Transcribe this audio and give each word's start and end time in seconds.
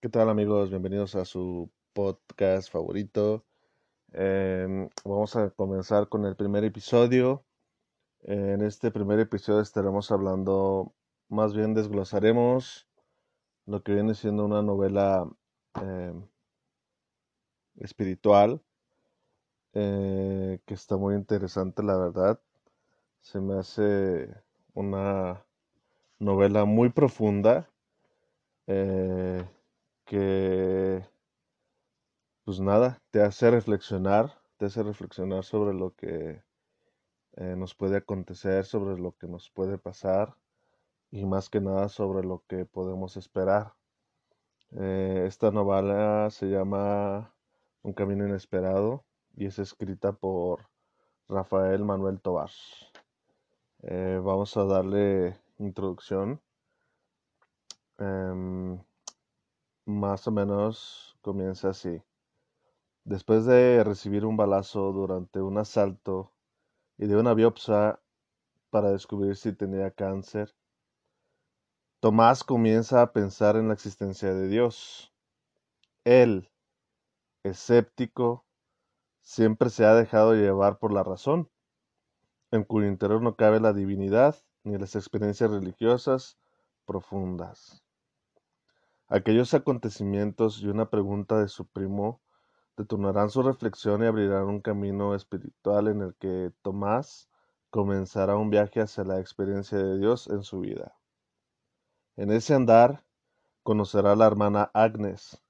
¿Qué 0.00 0.08
tal 0.08 0.28
amigos? 0.28 0.70
Bienvenidos 0.70 1.16
a 1.16 1.24
su 1.24 1.70
podcast 1.92 2.70
favorito. 2.70 3.44
Em, 4.12 4.88
vamos 5.04 5.34
a 5.34 5.50
comenzar 5.50 6.08
con 6.08 6.24
el 6.24 6.36
primer 6.36 6.62
episodio. 6.62 7.44
En 8.22 8.62
este 8.62 8.92
primer 8.92 9.18
episodio 9.18 9.60
estaremos 9.60 10.12
hablando, 10.12 10.94
más 11.28 11.52
bien 11.56 11.74
desglosaremos 11.74 12.86
lo 13.66 13.82
que 13.82 13.94
viene 13.94 14.14
siendo 14.14 14.44
una 14.44 14.62
novela 14.62 15.28
em, 15.82 16.22
espiritual, 17.80 18.62
eh, 19.74 20.60
que 20.64 20.74
está 20.74 20.96
muy 20.96 21.16
interesante, 21.16 21.82
la 21.82 21.96
verdad. 21.96 22.40
Se 23.20 23.40
me 23.40 23.58
hace 23.58 24.32
una 24.74 25.44
novela 26.20 26.66
muy 26.66 26.90
profunda. 26.90 27.68
eh, 28.68 29.44
que, 30.08 31.06
pues 32.44 32.60
nada, 32.60 33.02
te 33.10 33.22
hace 33.22 33.50
reflexionar, 33.50 34.40
te 34.56 34.66
hace 34.66 34.82
reflexionar 34.82 35.44
sobre 35.44 35.74
lo 35.74 35.94
que 35.94 36.42
eh, 37.36 37.54
nos 37.56 37.74
puede 37.74 37.98
acontecer, 37.98 38.64
sobre 38.64 38.98
lo 38.98 39.12
que 39.12 39.28
nos 39.28 39.50
puede 39.50 39.76
pasar 39.76 40.34
y 41.10 41.26
más 41.26 41.50
que 41.50 41.60
nada 41.60 41.90
sobre 41.90 42.26
lo 42.26 42.42
que 42.48 42.64
podemos 42.64 43.18
esperar. 43.18 43.74
Eh, 44.72 45.24
esta 45.26 45.50
novela 45.50 46.30
se 46.30 46.46
llama 46.46 47.34
Un 47.82 47.92
Camino 47.92 48.26
Inesperado 48.26 49.04
y 49.36 49.46
es 49.46 49.58
escrita 49.58 50.12
por 50.12 50.68
Rafael 51.28 51.84
Manuel 51.84 52.20
Tobar. 52.20 52.50
Eh, 53.82 54.20
vamos 54.24 54.56
a 54.56 54.64
darle 54.64 55.38
introducción. 55.58 56.40
Em, 57.98 58.78
más 59.88 60.28
o 60.28 60.30
menos 60.30 61.16
comienza 61.22 61.70
así. 61.70 62.02
Después 63.04 63.46
de 63.46 63.82
recibir 63.82 64.26
un 64.26 64.36
balazo 64.36 64.92
durante 64.92 65.40
un 65.40 65.56
asalto 65.56 66.30
y 66.98 67.06
de 67.06 67.16
una 67.16 67.32
biopsia 67.32 67.98
para 68.68 68.90
descubrir 68.90 69.36
si 69.36 69.54
tenía 69.54 69.90
cáncer, 69.90 70.54
Tomás 72.00 72.44
comienza 72.44 73.00
a 73.00 73.12
pensar 73.12 73.56
en 73.56 73.68
la 73.68 73.74
existencia 73.74 74.34
de 74.34 74.48
Dios. 74.48 75.12
Él, 76.04 76.50
escéptico, 77.42 78.44
siempre 79.22 79.70
se 79.70 79.86
ha 79.86 79.94
dejado 79.94 80.34
llevar 80.34 80.78
por 80.78 80.92
la 80.92 81.02
razón, 81.02 81.50
en 82.50 82.62
cuyo 82.62 82.86
interior 82.86 83.22
no 83.22 83.36
cabe 83.36 83.58
la 83.58 83.72
divinidad 83.72 84.36
ni 84.64 84.76
las 84.76 84.94
experiencias 84.96 85.50
religiosas 85.50 86.38
profundas. 86.84 87.87
Aquellos 89.10 89.54
acontecimientos 89.54 90.60
y 90.60 90.66
una 90.66 90.90
pregunta 90.90 91.40
de 91.40 91.48
su 91.48 91.66
primo 91.66 92.20
detonarán 92.76 93.30
su 93.30 93.42
reflexión 93.42 94.02
y 94.02 94.06
abrirán 94.06 94.44
un 94.44 94.60
camino 94.60 95.14
espiritual 95.14 95.88
en 95.88 96.02
el 96.02 96.14
que 96.16 96.52
Tomás 96.60 97.30
comenzará 97.70 98.36
un 98.36 98.50
viaje 98.50 98.82
hacia 98.82 99.04
la 99.04 99.18
experiencia 99.18 99.78
de 99.78 99.98
Dios 99.98 100.26
en 100.26 100.42
su 100.42 100.60
vida. 100.60 100.98
En 102.16 102.30
ese 102.30 102.52
andar 102.52 103.02
conocerá 103.62 104.12
a 104.12 104.16
la 104.16 104.26
hermana 104.26 104.70
Agnes, 104.74 105.42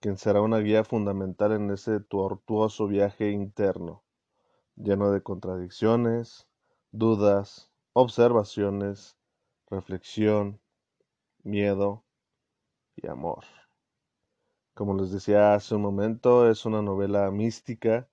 quien 0.00 0.16
será 0.16 0.40
una 0.40 0.58
guía 0.58 0.82
fundamental 0.82 1.52
en 1.52 1.70
ese 1.70 2.00
tortuoso 2.00 2.88
viaje 2.88 3.30
interno, 3.30 4.02
lleno 4.74 5.12
de 5.12 5.22
contradicciones, 5.22 6.48
dudas, 6.90 7.70
observaciones, 7.92 9.16
reflexión, 9.70 10.60
miedo 11.44 12.05
y 12.96 13.06
amor. 13.06 13.44
Como 14.74 14.94
les 14.94 15.10
decía 15.10 15.54
hace 15.54 15.74
un 15.74 15.82
momento, 15.82 16.50
es 16.50 16.66
una 16.66 16.82
novela 16.82 17.30
mística 17.30 18.08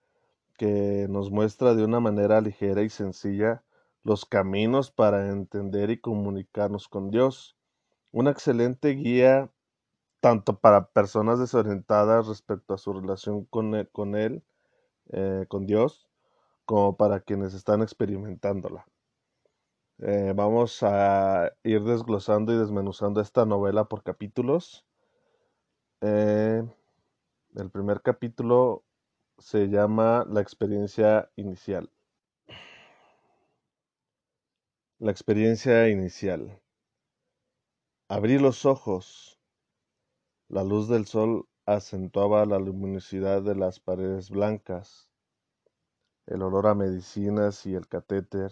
que 0.57 1.07
nos 1.09 1.31
muestra 1.31 1.73
de 1.75 1.83
una 1.83 1.99
manera 1.99 2.41
ligera 2.41 2.83
y 2.83 2.89
sencilla 2.89 3.63
los 4.03 4.25
caminos 4.25 4.91
para 4.91 5.29
entender 5.29 5.89
y 5.89 5.99
comunicarnos 5.99 6.87
con 6.87 7.09
Dios. 7.09 7.57
Una 8.11 8.31
excelente 8.31 8.89
guía 8.91 9.49
tanto 10.21 10.59
para 10.59 10.87
personas 10.91 11.39
desorientadas 11.39 12.27
respecto 12.27 12.73
a 12.73 12.77
su 12.77 12.93
relación 12.93 13.45
con 13.45 13.75
Él, 13.75 13.89
con, 13.91 14.15
él, 14.15 14.43
eh, 15.11 15.45
con 15.49 15.65
Dios, 15.65 16.07
como 16.65 16.95
para 16.95 17.19
quienes 17.19 17.53
están 17.53 17.81
experimentándola. 17.81 18.85
Eh, 20.05 20.33
vamos 20.35 20.83
a 20.83 21.53
ir 21.63 21.81
desglosando 21.81 22.51
y 22.53 22.57
desmenuzando 22.57 23.21
esta 23.21 23.45
novela 23.45 23.85
por 23.85 24.03
capítulos. 24.03 24.85
Eh, 26.01 26.61
el 27.55 27.71
primer 27.71 28.01
capítulo 28.01 28.83
se 29.37 29.69
llama 29.69 30.25
La 30.27 30.41
experiencia 30.41 31.31
inicial. 31.37 31.89
La 34.99 35.11
experiencia 35.11 35.87
inicial. 35.87 36.61
Abrí 38.09 38.39
los 38.39 38.65
ojos. 38.65 39.39
La 40.49 40.65
luz 40.65 40.89
del 40.89 41.05
sol 41.05 41.47
acentuaba 41.65 42.45
la 42.45 42.59
luminosidad 42.59 43.41
de 43.41 43.55
las 43.55 43.79
paredes 43.79 44.29
blancas, 44.29 45.09
el 46.25 46.41
olor 46.41 46.67
a 46.67 46.75
medicinas 46.75 47.65
y 47.65 47.73
el 47.73 47.87
catéter 47.87 48.51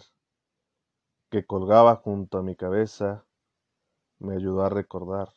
que 1.32 1.46
colgaba 1.46 1.96
junto 1.96 2.36
a 2.36 2.42
mi 2.42 2.54
cabeza 2.56 3.24
me 4.18 4.34
ayudó 4.34 4.66
a 4.66 4.68
recordar. 4.68 5.30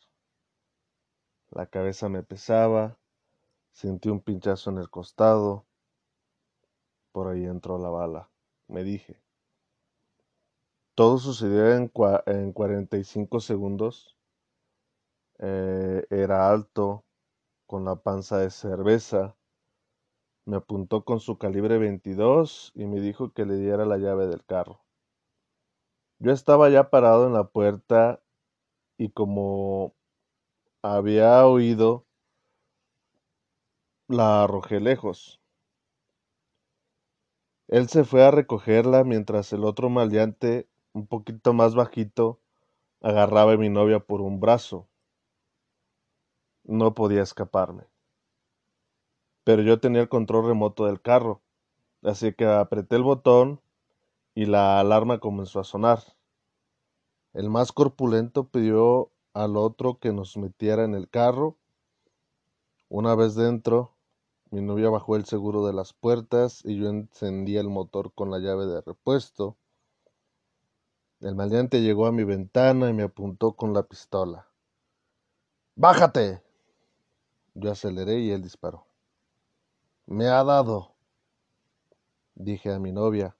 La 1.48 1.64
cabeza 1.64 2.10
me 2.10 2.22
pesaba, 2.22 2.98
sentí 3.72 4.10
un 4.10 4.20
pinchazo 4.20 4.68
en 4.68 4.76
el 4.76 4.90
costado. 4.90 5.64
Por 7.12 7.28
ahí 7.28 7.46
entró 7.46 7.78
la 7.78 7.88
bala, 7.88 8.28
me 8.68 8.84
dije. 8.84 9.22
Todo 10.94 11.16
sucedió 11.16 11.74
en, 11.74 11.90
en 12.26 12.52
45 12.52 13.40
segundos. 13.40 14.18
Eh, 15.38 16.06
era 16.10 16.50
alto, 16.50 17.06
con 17.66 17.86
la 17.86 17.96
panza 17.96 18.36
de 18.36 18.50
cerveza. 18.50 19.34
Me 20.46 20.56
apuntó 20.56 21.04
con 21.04 21.20
su 21.20 21.38
calibre 21.38 21.78
22 21.78 22.72
y 22.74 22.86
me 22.86 23.00
dijo 23.00 23.32
que 23.32 23.46
le 23.46 23.56
diera 23.56 23.84
la 23.84 23.98
llave 23.98 24.26
del 24.26 24.44
carro. 24.44 24.85
Yo 26.18 26.32
estaba 26.32 26.68
ya 26.70 26.90
parado 26.90 27.26
en 27.26 27.32
la 27.32 27.44
puerta 27.44 28.20
y 28.98 29.10
como 29.10 29.94
había 30.82 31.46
oído, 31.46 32.06
la 34.08 34.42
arrojé 34.42 34.80
lejos. 34.80 35.40
Él 37.68 37.88
se 37.88 38.02
fue 38.02 38.24
a 38.24 38.32
recogerla 38.32 39.04
mientras 39.04 39.52
el 39.52 39.62
otro 39.64 39.88
maleante, 39.88 40.68
un 40.92 41.06
poquito 41.06 41.52
más 41.52 41.76
bajito, 41.76 42.40
agarraba 43.02 43.52
a 43.52 43.56
mi 43.56 43.68
novia 43.68 44.00
por 44.00 44.20
un 44.20 44.40
brazo. 44.40 44.88
No 46.64 46.92
podía 46.92 47.22
escaparme. 47.22 47.84
Pero 49.44 49.62
yo 49.62 49.80
tenía 49.80 50.02
el 50.02 50.08
control 50.10 50.46
remoto 50.46 50.84
del 50.86 51.00
carro, 51.00 51.40
así 52.02 52.32
que 52.34 52.46
apreté 52.46 52.96
el 52.96 53.02
botón 53.04 53.60
y 54.36 54.44
la 54.44 54.78
alarma 54.80 55.18
comenzó 55.18 55.60
a 55.60 55.64
sonar. 55.64 56.02
El 57.32 57.48
más 57.48 57.72
corpulento 57.72 58.44
pidió 58.44 59.10
al 59.32 59.56
otro 59.56 59.98
que 59.98 60.12
nos 60.12 60.36
metiera 60.36 60.84
en 60.84 60.94
el 60.94 61.08
carro. 61.08 61.56
Una 62.90 63.14
vez 63.14 63.34
dentro, 63.34 63.94
mi 64.50 64.60
novia 64.60 64.90
bajó 64.90 65.16
el 65.16 65.24
seguro 65.24 65.66
de 65.66 65.72
las 65.72 65.94
puertas 65.94 66.62
y 66.66 66.76
yo 66.76 66.90
encendí 66.90 67.56
el 67.56 67.70
motor 67.70 68.12
con 68.12 68.30
la 68.30 68.38
llave 68.38 68.66
de 68.66 68.82
repuesto. 68.82 69.56
El 71.20 71.34
maleante 71.34 71.80
llegó 71.80 72.04
a 72.04 72.12
mi 72.12 72.24
ventana 72.24 72.90
y 72.90 72.92
me 72.92 73.04
apuntó 73.04 73.52
con 73.52 73.72
la 73.72 73.84
pistola. 73.84 74.46
¡Bájate! 75.76 76.42
Yo 77.54 77.70
aceleré 77.70 78.20
y 78.20 78.32
él 78.32 78.42
disparó. 78.42 78.86
Me 80.04 80.26
ha 80.28 80.44
dado, 80.44 80.92
dije 82.34 82.70
a 82.70 82.78
mi 82.78 82.92
novia 82.92 83.34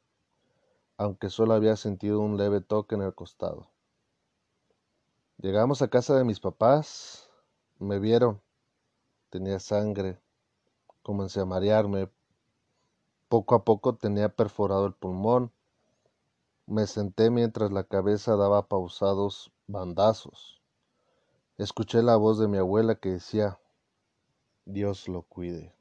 aunque 0.97 1.31
solo 1.31 1.55
había 1.55 1.77
sentido 1.77 2.21
un 2.21 2.37
leve 2.37 2.61
toque 2.61 2.95
en 2.95 3.03
el 3.03 3.15
costado. 3.15 3.69
Llegamos 5.39 5.83
a 5.83 5.89
casa 5.89 6.17
de 6.17 6.25
mis 6.25 6.41
papás, 6.41 7.29
me 7.79 7.99
vieron, 7.99 8.41
tenía 9.29 9.59
sangre, 9.59 10.19
comencé 11.03 11.41
a 11.41 11.45
marearme, 11.45 12.09
poco 13.29 13.55
a 13.55 13.65
poco 13.65 13.97
tenía 13.97 14.29
perforado 14.31 14.87
el 14.87 14.95
pulmón, 14.95 15.53
me 16.67 16.87
senté 16.87 17.31
mientras 17.31 17.71
la 17.71 17.85
cabeza 17.85 18.37
daba 18.37 18.67
pausados 18.67 19.53
bandazos. 19.67 20.63
Escuché 21.59 22.03
la 22.03 22.17
voz 22.17 22.39
de 22.39 22.49
mi 22.49 22.59
abuela 22.59 22.95
que 22.97 23.11
decía, 23.11 23.59
Dios 24.65 25.09
lo 25.09 25.23
cuide. 25.23 25.73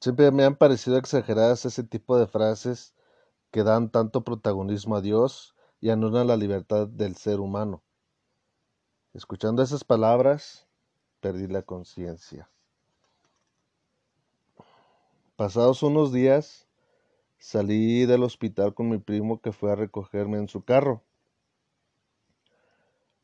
Siempre 0.00 0.30
me 0.30 0.44
han 0.44 0.56
parecido 0.56 0.96
exageradas 0.96 1.64
ese 1.66 1.82
tipo 1.82 2.16
de 2.16 2.26
frases 2.26 2.94
que 3.50 3.62
dan 3.62 3.90
tanto 3.90 4.24
protagonismo 4.24 4.96
a 4.96 5.00
Dios 5.00 5.54
y 5.80 5.90
anulan 5.90 6.26
la 6.26 6.36
libertad 6.36 6.88
del 6.88 7.16
ser 7.16 7.40
humano. 7.40 7.82
Escuchando 9.14 9.62
esas 9.62 9.84
palabras, 9.84 10.66
perdí 11.20 11.46
la 11.46 11.62
conciencia. 11.62 12.50
Pasados 15.36 15.82
unos 15.82 16.12
días, 16.12 16.68
salí 17.38 18.06
del 18.06 18.22
hospital 18.24 18.74
con 18.74 18.88
mi 18.88 18.98
primo 18.98 19.40
que 19.40 19.52
fue 19.52 19.72
a 19.72 19.76
recogerme 19.76 20.38
en 20.38 20.48
su 20.48 20.64
carro. 20.64 21.02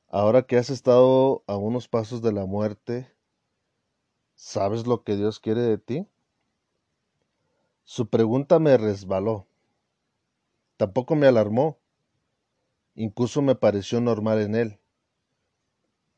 Ahora 0.08 0.46
que 0.46 0.56
has 0.56 0.70
estado 0.70 1.42
a 1.48 1.56
unos 1.56 1.88
pasos 1.88 2.22
de 2.22 2.32
la 2.32 2.46
muerte, 2.46 3.12
¿sabes 4.36 4.86
lo 4.86 5.02
que 5.02 5.16
Dios 5.16 5.40
quiere 5.40 5.62
de 5.62 5.78
ti? 5.78 6.06
Su 7.82 8.08
pregunta 8.08 8.60
me 8.60 8.76
resbaló. 8.76 9.46
Tampoco 10.76 11.14
me 11.14 11.26
alarmó. 11.26 11.78
Incluso 12.94 13.42
me 13.42 13.54
pareció 13.54 14.00
normal 14.00 14.40
en 14.40 14.54
él, 14.54 14.80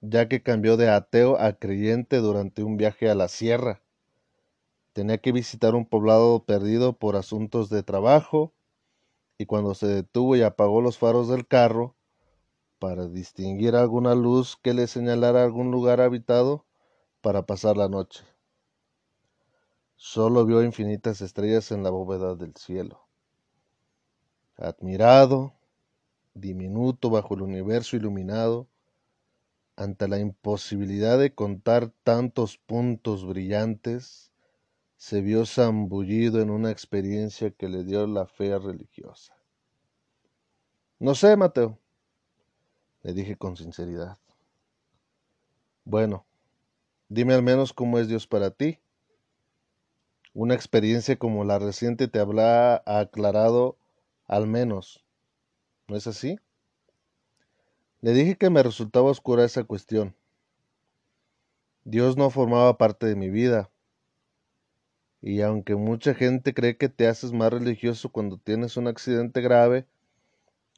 ya 0.01 0.29
que 0.29 0.43
cambió 0.43 0.77
de 0.77 0.91
ateo 0.91 1.39
a 1.39 1.55
creyente 1.55 2.19
durante 2.19 2.63
un 2.63 2.77
viaje 2.77 3.09
a 3.11 3.15
la 3.15 3.29
sierra. 3.29 3.83
Tenía 4.93 5.19
que 5.19 5.33
visitar 5.33 5.75
un 5.75 5.87
poblado 5.87 6.45
perdido 6.45 6.95
por 6.99 7.17
asuntos 7.17 7.69
de 7.69 7.83
trabajo, 7.83 8.55
y 9.39 9.47
cuando 9.47 9.75
se 9.75 9.87
detuvo 9.87 10.37
y 10.37 10.43
apagó 10.43 10.81
los 10.81 10.99
faros 10.99 11.29
del 11.29 11.47
carro, 11.47 11.95
para 12.79 13.09
distinguir 13.09 13.75
alguna 13.75 14.15
luz 14.15 14.57
que 14.63 14.75
le 14.75 14.87
señalara 14.87 15.43
algún 15.43 15.71
lugar 15.71 16.01
habitado 16.01 16.67
para 17.21 17.47
pasar 17.47 17.77
la 17.77 17.89
noche. 17.89 18.25
Solo 19.97 20.45
vio 20.45 20.63
infinitas 20.63 21.21
estrellas 21.23 21.73
en 21.73 21.83
la 21.83 21.91
bóveda 21.91 22.35
del 22.35 22.55
cielo. 22.55 23.06
Admirado, 24.57 25.55
diminuto 26.35 27.11
bajo 27.11 27.35
el 27.35 27.43
universo 27.43 27.97
iluminado, 27.97 28.67
ante 29.77 30.09
la 30.09 30.19
imposibilidad 30.19 31.19
de 31.19 31.35
contar 31.35 31.93
tantos 32.03 32.57
puntos 32.57 33.27
brillantes, 33.27 34.33
se 34.97 35.21
vio 35.21 35.45
zambullido 35.45 36.41
en 36.41 36.51
una 36.51 36.71
experiencia 36.71 37.51
que 37.51 37.69
le 37.69 37.85
dio 37.85 38.07
la 38.07 38.27
fe 38.27 38.59
religiosa. 38.59 39.37
No 40.99 41.15
sé, 41.15 41.37
Mateo, 41.37 41.79
le 43.03 43.13
dije 43.13 43.37
con 43.37 43.57
sinceridad. 43.57 44.19
Bueno, 45.85 46.25
dime 47.09 47.35
al 47.35 47.43
menos 47.43 47.75
cómo 47.75 47.99
es 47.99 48.09
Dios 48.09 48.27
para 48.27 48.51
ti. 48.51 48.81
Una 50.33 50.55
experiencia 50.55 51.19
como 51.19 51.45
la 51.45 51.59
reciente 51.59 52.09
te 52.09 52.19
habrá 52.19 52.83
aclarado 52.87 53.77
al 54.27 54.47
menos 54.47 55.07
¿No 55.89 55.97
es 55.97 56.09
así? 56.09 56.39
Le 58.01 58.13
dije 58.13 58.37
que 58.37 58.51
me 58.51 58.63
resultaba 58.63 59.11
oscura 59.11 59.45
esa 59.45 59.63
cuestión. 59.63 60.17
Dios 61.85 62.17
no 62.17 62.31
formaba 62.31 62.77
parte 62.77 63.07
de 63.07 63.15
mi 63.15 63.31
vida. 63.31 63.71
Y 65.23 65.43
aunque 65.43 65.77
mucha 65.77 66.13
gente 66.13 66.55
cree 66.55 66.77
que 66.77 66.89
te 66.89 67.07
haces 67.07 67.33
más 67.33 67.53
religioso 67.53 68.11
cuando 68.11 68.37
tienes 68.39 68.77
un 68.77 68.89
accidente 68.89 69.41
grave, 69.41 69.87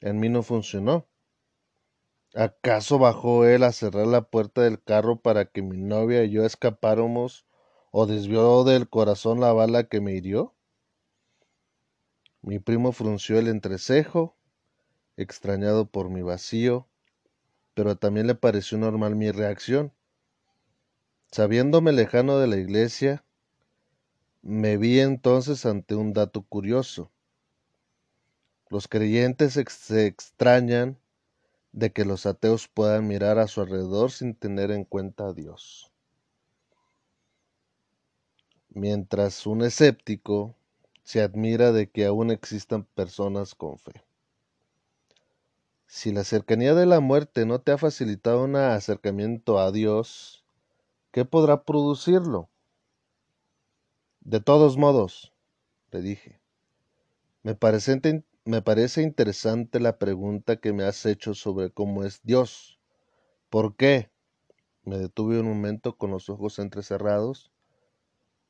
en 0.02 0.20
mí 0.20 0.28
no 0.28 0.42
funcionó. 0.42 1.06
¿Acaso 2.34 2.98
bajó 2.98 3.46
él 3.46 3.64
a 3.64 3.72
cerrar 3.72 4.06
la 4.06 4.22
puerta 4.28 4.60
del 4.60 4.82
carro 4.82 5.20
para 5.20 5.46
que 5.46 5.62
mi 5.62 5.78
novia 5.78 6.22
y 6.24 6.30
yo 6.30 6.44
escapáramos 6.44 7.46
o 7.90 8.06
desvió 8.06 8.64
del 8.64 8.90
corazón 8.90 9.40
la 9.40 9.54
bala 9.54 9.84
que 9.84 10.02
me 10.02 10.12
hirió? 10.12 10.54
Mi 12.48 12.58
primo 12.58 12.92
frunció 12.92 13.38
el 13.38 13.46
entrecejo 13.46 14.34
extrañado 15.18 15.84
por 15.84 16.08
mi 16.08 16.22
vacío, 16.22 16.88
pero 17.74 17.96
también 17.96 18.26
le 18.26 18.34
pareció 18.34 18.78
normal 18.78 19.16
mi 19.16 19.30
reacción. 19.30 19.92
Sabiéndome 21.30 21.92
lejano 21.92 22.38
de 22.38 22.46
la 22.46 22.56
iglesia, 22.56 23.22
me 24.40 24.78
vi 24.78 24.98
entonces 24.98 25.66
ante 25.66 25.94
un 25.94 26.14
dato 26.14 26.40
curioso. 26.40 27.12
Los 28.70 28.88
creyentes 28.88 29.52
se 29.52 30.06
extrañan 30.06 30.98
de 31.72 31.92
que 31.92 32.06
los 32.06 32.24
ateos 32.24 32.66
puedan 32.66 33.06
mirar 33.06 33.38
a 33.38 33.46
su 33.46 33.60
alrededor 33.60 34.10
sin 34.10 34.34
tener 34.34 34.70
en 34.70 34.86
cuenta 34.86 35.26
a 35.26 35.34
Dios. 35.34 35.92
Mientras 38.70 39.46
un 39.46 39.60
escéptico 39.60 40.57
se 41.08 41.22
admira 41.22 41.72
de 41.72 41.88
que 41.88 42.04
aún 42.04 42.30
existan 42.30 42.84
personas 42.84 43.54
con 43.54 43.78
fe. 43.78 44.04
Si 45.86 46.12
la 46.12 46.22
cercanía 46.22 46.74
de 46.74 46.84
la 46.84 47.00
muerte 47.00 47.46
no 47.46 47.62
te 47.62 47.72
ha 47.72 47.78
facilitado 47.78 48.44
un 48.44 48.56
acercamiento 48.56 49.58
a 49.58 49.72
Dios, 49.72 50.44
¿qué 51.10 51.24
podrá 51.24 51.64
producirlo? 51.64 52.50
De 54.20 54.40
todos 54.40 54.76
modos, 54.76 55.32
le 55.92 56.02
dije, 56.02 56.42
me 57.42 57.54
parece, 57.54 58.22
me 58.44 58.60
parece 58.60 59.00
interesante 59.00 59.80
la 59.80 59.96
pregunta 59.96 60.56
que 60.56 60.74
me 60.74 60.84
has 60.84 61.06
hecho 61.06 61.32
sobre 61.32 61.70
cómo 61.70 62.04
es 62.04 62.20
Dios. 62.22 62.78
¿Por 63.48 63.76
qué? 63.76 64.10
Me 64.82 64.98
detuve 64.98 65.40
un 65.40 65.48
momento 65.48 65.96
con 65.96 66.10
los 66.10 66.28
ojos 66.28 66.58
entrecerrados, 66.58 67.50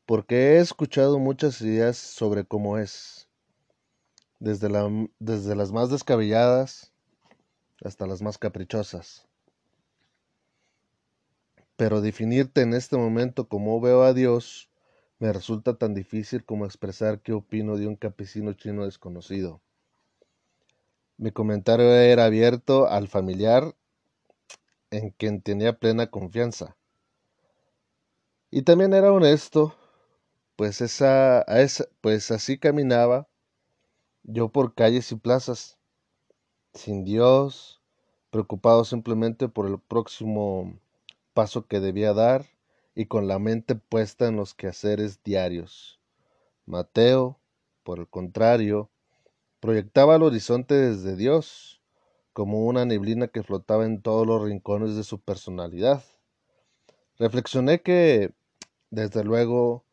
porque 0.09 0.37
he 0.37 0.59
escuchado 0.61 1.19
muchas 1.19 1.61
ideas 1.61 1.99
sobre 1.99 2.47
cómo 2.47 2.79
es, 2.79 3.29
desde, 4.39 4.71
desde 5.19 5.55
las 5.55 5.71
más 5.71 5.91
descabelladas 5.91 6.95
hasta 7.85 8.07
las 8.07 8.23
más 8.23 8.39
caprichosas. 8.39 9.29
Pero 11.77 12.01
definirte 12.01 12.63
en 12.63 12.73
este 12.73 12.97
momento 12.97 13.51
como 13.51 13.83
veo 13.83 14.03
a 14.03 14.15
Dios 14.15 14.71
me 15.19 15.31
resulta 15.31 15.77
tan 15.77 15.93
difícil 15.93 16.43
como 16.43 16.65
expresar 16.65 17.21
qué 17.21 17.35
opino 17.35 17.77
de 17.77 17.87
un 17.87 17.97
campesino 17.97 18.55
chino 18.55 18.87
desconocido. 18.87 19.61
Mi 21.19 21.33
comentario 21.33 21.85
era 21.95 22.25
abierto 22.25 22.89
al 22.89 23.09
familiar 23.09 23.75
en 24.91 25.11
quien 25.11 25.43
tenía 25.43 25.79
plena 25.79 26.07
confianza. 26.07 26.79
Y 28.51 28.63
también 28.63 28.95
era 28.95 29.13
honesto, 29.13 29.78
pues, 30.59 30.81
esa, 30.81 31.47
pues 32.01 32.33
así 32.33 32.59
caminaba 32.59 33.29
yo 34.25 34.49
por 34.49 34.75
calles 34.75 35.13
y 35.13 35.15
plazas 35.15 35.79
sin 36.75 37.05
Dios, 37.05 37.81
preocupado 38.31 38.85
simplemente 38.85 39.49
por 39.49 39.69
el 39.69 39.79
próximo 39.79 40.77
paso 41.33 41.69
que 41.69 41.79
debía 41.79 42.13
dar 42.13 42.45
y 42.97 43.07
con 43.07 43.29
la 43.29 43.39
mente 43.39 43.77
puesta 43.77 44.27
en 44.27 44.35
los 44.35 44.53
quehaceres 44.53 45.23
diarios. 45.23 46.01
Mateo, 46.67 47.39
por 47.85 48.01
el 48.01 48.09
contrario, 48.09 48.91
proyectaba 49.61 50.17
el 50.17 50.25
horizonte 50.25 50.75
desde 50.75 51.15
Dios, 51.15 51.81
como 52.33 52.67
una 52.67 52.85
neblina 52.85 53.29
que 53.29 53.45
flotaba 53.45 53.87
en 53.87 54.03
todos 54.03 54.27
los 54.27 54.43
rincones 54.43 54.97
de 54.97 55.05
su 55.05 55.21
personalidad. 55.21 56.03
Reflexioné 57.17 57.81
que, 57.81 58.35
desde 58.91 59.23
luego, 59.23 59.85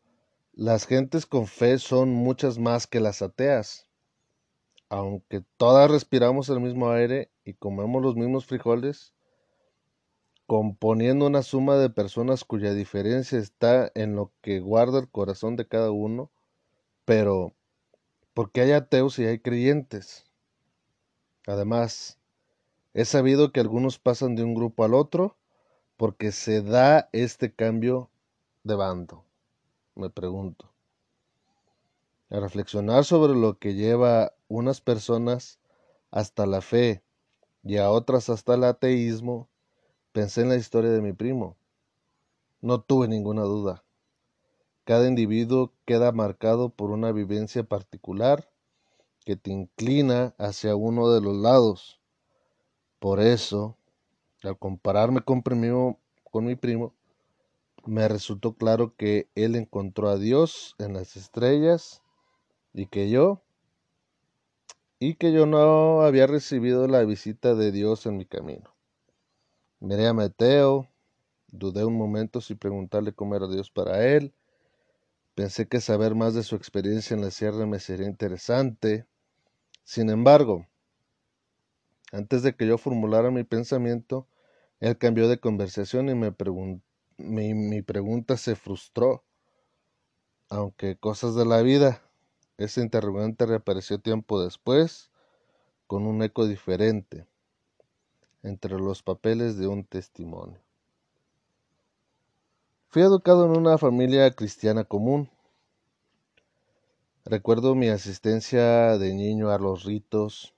las 0.56 0.86
gentes 0.86 1.24
con 1.24 1.46
fe 1.46 1.78
son 1.78 2.10
muchas 2.10 2.58
más 2.58 2.88
que 2.88 2.98
las 2.98 3.22
ateas 3.22 3.86
aunque 4.88 5.42
todas 5.56 5.90
respiramos 5.90 6.48
el 6.48 6.60
mismo 6.60 6.90
aire 6.90 7.30
y 7.44 7.54
comemos 7.54 8.02
los 8.02 8.16
mismos 8.16 8.46
frijoles, 8.46 9.14
componiendo 10.46 11.26
una 11.26 11.42
suma 11.42 11.76
de 11.76 11.90
personas 11.90 12.44
cuya 12.44 12.72
diferencia 12.72 13.38
está 13.38 13.90
en 13.94 14.14
lo 14.14 14.32
que 14.42 14.60
guarda 14.60 15.00
el 15.00 15.10
corazón 15.10 15.56
de 15.56 15.66
cada 15.66 15.90
uno, 15.90 16.30
pero 17.04 17.52
¿por 18.32 18.52
qué 18.52 18.62
hay 18.62 18.72
ateos 18.72 19.18
y 19.18 19.24
hay 19.24 19.40
creyentes? 19.40 20.24
Además, 21.46 22.18
he 22.94 23.04
sabido 23.04 23.52
que 23.52 23.60
algunos 23.60 23.98
pasan 23.98 24.36
de 24.36 24.44
un 24.44 24.54
grupo 24.54 24.84
al 24.84 24.94
otro 24.94 25.36
porque 25.96 26.30
se 26.30 26.62
da 26.62 27.08
este 27.12 27.52
cambio 27.52 28.10
de 28.62 28.74
bando, 28.76 29.24
me 29.96 30.10
pregunto. 30.10 30.70
A 32.30 32.40
reflexionar 32.40 33.04
sobre 33.04 33.34
lo 33.34 33.58
que 33.58 33.74
lleva 33.74 34.32
unas 34.48 34.80
personas 34.80 35.58
hasta 36.10 36.46
la 36.46 36.60
fe 36.60 37.02
y 37.62 37.78
a 37.78 37.90
otras 37.90 38.28
hasta 38.28 38.54
el 38.54 38.64
ateísmo, 38.64 39.48
pensé 40.12 40.42
en 40.42 40.50
la 40.50 40.56
historia 40.56 40.90
de 40.90 41.00
mi 41.00 41.12
primo. 41.12 41.56
No 42.60 42.80
tuve 42.80 43.08
ninguna 43.08 43.42
duda. 43.42 43.84
Cada 44.84 45.08
individuo 45.08 45.72
queda 45.84 46.12
marcado 46.12 46.68
por 46.68 46.90
una 46.90 47.10
vivencia 47.10 47.64
particular 47.64 48.48
que 49.24 49.36
te 49.36 49.50
inclina 49.50 50.34
hacia 50.38 50.76
uno 50.76 51.10
de 51.10 51.20
los 51.20 51.36
lados. 51.36 52.00
Por 53.00 53.20
eso, 53.20 53.76
al 54.42 54.58
compararme 54.58 55.22
con, 55.22 55.42
con 55.42 56.44
mi 56.44 56.54
primo, 56.54 56.95
me 57.86 58.08
resultó 58.08 58.54
claro 58.54 58.94
que 58.96 59.28
él 59.34 59.56
encontró 59.56 60.08
a 60.08 60.18
Dios 60.18 60.74
en 60.78 60.94
las 60.94 61.16
estrellas 61.16 62.02
y 62.72 62.86
que 62.86 63.10
yo 63.10 63.42
y 64.98 65.14
que 65.14 65.32
yo 65.32 65.46
no 65.46 66.02
había 66.02 66.26
recibido 66.26 66.88
la 66.88 67.04
visita 67.04 67.54
de 67.54 67.70
Dios 67.70 68.06
en 68.06 68.16
mi 68.16 68.24
camino. 68.24 68.74
Miré 69.80 70.06
a 70.06 70.14
Mateo, 70.14 70.88
Dudé 71.48 71.84
un 71.84 71.96
momento 71.96 72.40
si 72.40 72.54
preguntarle 72.54 73.14
cómo 73.14 73.36
era 73.36 73.48
Dios 73.48 73.70
para 73.70 74.06
él. 74.06 74.34
Pensé 75.34 75.68
que 75.68 75.80
saber 75.80 76.14
más 76.14 76.34
de 76.34 76.42
su 76.42 76.56
experiencia 76.56 77.14
en 77.14 77.22
la 77.22 77.30
sierra 77.30 77.66
me 77.66 77.78
sería 77.78 78.06
interesante. 78.06 79.06
Sin 79.84 80.10
embargo, 80.10 80.66
antes 82.12 82.42
de 82.42 82.54
que 82.56 82.66
yo 82.66 82.78
formulara 82.78 83.30
mi 83.30 83.44
pensamiento, 83.44 84.26
él 84.80 84.98
cambió 84.98 85.28
de 85.28 85.38
conversación 85.38 86.08
y 86.08 86.14
me 86.14 86.32
mi, 87.16 87.54
mi 87.54 87.82
pregunta 87.82 88.36
se 88.36 88.56
frustró. 88.56 89.24
Aunque 90.48 90.96
cosas 90.96 91.34
de 91.34 91.44
la 91.44 91.62
vida, 91.62 92.02
ese 92.56 92.80
interrogante 92.80 93.46
reapareció 93.46 93.98
tiempo 93.98 94.42
después 94.42 95.10
con 95.86 96.06
un 96.06 96.22
eco 96.22 96.46
diferente 96.46 97.26
entre 98.42 98.78
los 98.78 99.02
papeles 99.02 99.56
de 99.56 99.66
un 99.66 99.84
testimonio. 99.84 100.60
Fui 102.88 103.02
educado 103.02 103.44
en 103.44 103.58
una 103.58 103.76
familia 103.76 104.30
cristiana 104.30 104.84
común. 104.84 105.28
Recuerdo 107.24 107.74
mi 107.74 107.88
asistencia 107.88 108.96
de 108.98 109.12
niño 109.12 109.50
a 109.50 109.58
los 109.58 109.84
ritos, 109.84 110.54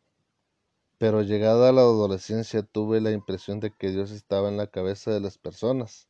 pero 0.99 1.23
llegada 1.23 1.71
a 1.71 1.73
la 1.73 1.81
adolescencia 1.81 2.63
tuve 2.63 3.01
la 3.01 3.11
impresión 3.13 3.59
de 3.59 3.71
que 3.71 3.91
Dios 3.91 4.11
estaba 4.11 4.49
en 4.49 4.57
la 4.57 4.67
cabeza 4.67 5.11
de 5.11 5.21
las 5.21 5.39
personas. 5.39 6.09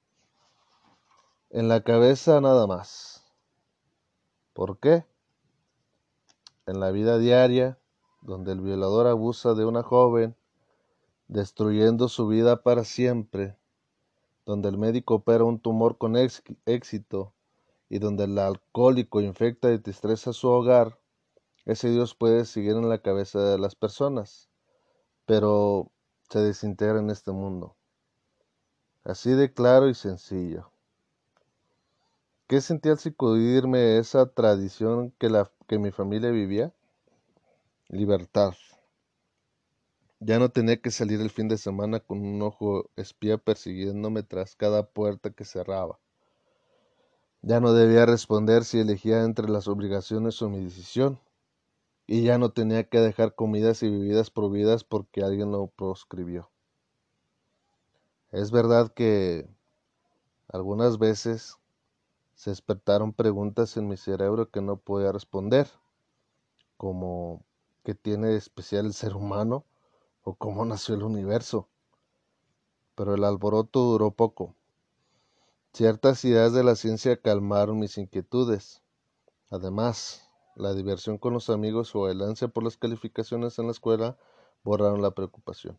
En 1.51 1.69
la 1.69 1.81
cabeza 1.81 2.43
nada 2.43 2.67
más. 2.67 3.25
¿Por 4.53 4.79
qué? 4.79 5.07
En 6.67 6.79
la 6.79 6.91
vida 6.91 7.17
diaria, 7.17 7.79
donde 8.21 8.53
el 8.53 8.61
violador 8.61 9.07
abusa 9.07 9.55
de 9.55 9.65
una 9.65 9.83
joven, 9.83 10.37
destruyendo 11.27 12.09
su 12.09 12.27
vida 12.27 12.63
para 12.63 12.85
siempre, 12.85 13.57
donde 14.45 14.69
el 14.69 14.77
médico 14.77 15.15
opera 15.15 15.45
un 15.45 15.59
tumor 15.59 15.97
con 15.97 16.17
éxito 16.17 17.33
y 17.89 17.99
donde 17.99 18.25
el 18.25 18.39
alcohólico 18.39 19.23
infecta 19.23 19.71
y 19.73 19.79
destreza 19.79 20.35
su 20.35 20.49
hogar, 20.49 20.99
ese 21.65 21.89
Dios 21.89 22.15
puede 22.15 22.45
seguir 22.45 22.73
en 22.73 22.91
la 22.91 22.99
cabeza 22.99 23.41
de 23.41 23.59
las 23.59 23.75
personas, 23.75 24.51
pero 25.25 25.91
se 26.29 26.41
desintegra 26.41 26.99
en 26.99 27.09
este 27.09 27.33
mundo. 27.33 27.75
Así 29.03 29.31
de 29.31 29.51
claro 29.55 29.89
y 29.89 29.95
sencillo. 29.95 30.71
¿Qué 32.49 32.63
sentía 32.63 32.93
al 32.93 32.99
sacudirme 32.99 33.99
esa 33.99 34.25
tradición 34.25 35.11
que, 35.19 35.29
la, 35.29 35.51
que 35.67 35.79
mi 35.79 35.91
familia 35.91 36.31
vivía? 36.31 36.73
Libertad. 37.89 38.55
Ya 40.21 40.39
no 40.39 40.49
tenía 40.49 40.81
que 40.81 40.91
salir 40.91 41.21
el 41.21 41.29
fin 41.29 41.49
de 41.49 41.59
semana 41.59 42.01
con 42.01 42.25
un 42.25 42.41
ojo 42.41 42.89
espía 42.97 43.37
persiguiéndome 43.37 44.23
tras 44.23 44.57
cada 44.57 44.87
puerta 44.87 45.29
que 45.29 45.45
cerraba. 45.45 45.99
Ya 47.43 47.61
no 47.61 47.75
debía 47.75 48.07
responder 48.07 48.65
si 48.65 48.81
elegía 48.81 49.25
entre 49.25 49.51
las 49.51 49.69
obligaciones 49.69 50.41
o 50.41 50.49
mi 50.49 50.65
decisión. 50.65 51.21
Y 52.07 52.23
ya 52.23 52.39
no 52.39 52.53
tenía 52.53 52.85
que 52.85 52.99
dejar 52.99 53.35
comidas 53.35 53.83
y 53.83 53.91
bebidas 53.91 54.31
prohibidas 54.31 54.85
porque 54.85 55.23
alguien 55.23 55.53
lo 55.53 55.67
proscribió. 55.67 56.49
Es 58.33 58.51
verdad 58.51 58.91
que 58.91 59.47
algunas 60.49 60.97
veces 60.97 61.59
se 62.39 62.51
despertaron 62.51 63.13
preguntas 63.13 63.77
en 63.77 63.89
mi 63.89 63.97
cerebro 63.97 64.51
que 64.51 64.63
no 64.63 64.77
podía 64.77 65.13
responder, 65.13 65.69
como 66.77 67.43
¿qué 67.85 67.95
tiene 67.95 68.29
de 68.29 68.37
especial 68.37 68.87
el 68.87 68.95
ser 68.95 69.15
humano? 69.15 69.65
o 70.29 70.35
cómo 70.35 70.67
nació 70.67 70.95
el 70.95 71.05
universo. 71.05 71.69
Pero 72.95 73.15
el 73.15 73.25
alboroto 73.25 73.81
duró 73.81 74.11
poco. 74.11 74.55
Ciertas 75.73 76.23
ideas 76.27 76.53
de 76.53 76.65
la 76.65 76.77
ciencia 76.77 77.17
calmaron 77.17 77.79
mis 77.79 77.97
inquietudes. 77.97 78.83
Además, 79.49 80.29
la 80.55 80.75
diversión 80.75 81.17
con 81.17 81.33
los 81.33 81.49
amigos 81.49 81.97
o 81.97 82.11
el 82.11 82.21
ansia 82.21 82.49
por 82.49 82.63
las 82.63 82.77
calificaciones 82.77 83.59
en 83.59 83.67
la 83.67 83.73
escuela 83.73 84.19
borraron 84.65 85.01
la 85.01 85.13
preocupación. 85.13 85.79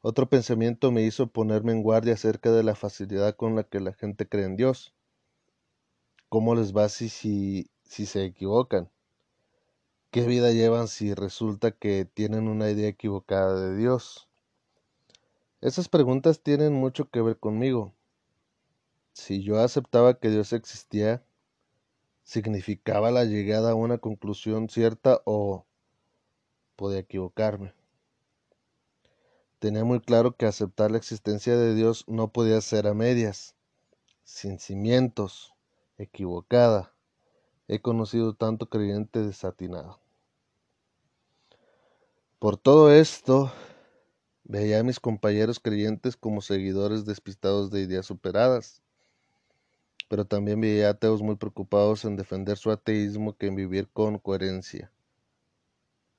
Otro 0.00 0.28
pensamiento 0.28 0.92
me 0.92 1.02
hizo 1.02 1.26
ponerme 1.26 1.72
en 1.72 1.82
guardia 1.82 2.14
acerca 2.14 2.52
de 2.52 2.62
la 2.62 2.76
facilidad 2.76 3.34
con 3.34 3.56
la 3.56 3.64
que 3.64 3.80
la 3.80 3.94
gente 3.94 4.28
cree 4.28 4.44
en 4.44 4.56
Dios. 4.56 4.94
¿Cómo 6.32 6.54
les 6.54 6.74
va 6.74 6.88
si, 6.88 7.10
si, 7.10 7.68
si 7.84 8.06
se 8.06 8.24
equivocan? 8.24 8.90
¿Qué 10.10 10.22
vida 10.22 10.50
llevan 10.50 10.88
si 10.88 11.12
resulta 11.12 11.72
que 11.72 12.06
tienen 12.06 12.48
una 12.48 12.70
idea 12.70 12.88
equivocada 12.88 13.60
de 13.60 13.76
Dios? 13.76 14.30
Esas 15.60 15.90
preguntas 15.90 16.40
tienen 16.42 16.72
mucho 16.72 17.10
que 17.10 17.20
ver 17.20 17.38
conmigo. 17.38 17.92
Si 19.12 19.42
yo 19.42 19.60
aceptaba 19.60 20.18
que 20.18 20.30
Dios 20.30 20.54
existía, 20.54 21.22
¿significaba 22.22 23.10
la 23.10 23.26
llegada 23.26 23.72
a 23.72 23.74
una 23.74 23.98
conclusión 23.98 24.70
cierta 24.70 25.20
o 25.26 25.66
podía 26.76 27.00
equivocarme? 27.00 27.74
Tenía 29.58 29.84
muy 29.84 30.00
claro 30.00 30.34
que 30.34 30.46
aceptar 30.46 30.92
la 30.92 30.96
existencia 30.96 31.58
de 31.58 31.74
Dios 31.74 32.06
no 32.08 32.28
podía 32.28 32.58
ser 32.62 32.86
a 32.86 32.94
medias, 32.94 33.54
sin 34.24 34.58
cimientos, 34.58 35.51
equivocada. 36.02 36.92
He 37.68 37.80
conocido 37.80 38.34
tanto 38.34 38.68
creyente 38.68 39.20
desatinado. 39.20 40.00
Por 42.38 42.56
todo 42.56 42.92
esto, 42.92 43.52
veía 44.44 44.80
a 44.80 44.82
mis 44.82 44.98
compañeros 44.98 45.60
creyentes 45.60 46.16
como 46.16 46.40
seguidores 46.40 47.04
despistados 47.04 47.70
de 47.70 47.82
ideas 47.82 48.06
superadas, 48.06 48.82
pero 50.08 50.24
también 50.24 50.60
veía 50.60 50.90
ateos 50.90 51.22
muy 51.22 51.36
preocupados 51.36 52.04
en 52.04 52.16
defender 52.16 52.58
su 52.58 52.70
ateísmo 52.70 53.36
que 53.36 53.46
en 53.46 53.54
vivir 53.54 53.88
con 53.88 54.18
coherencia. 54.18 54.90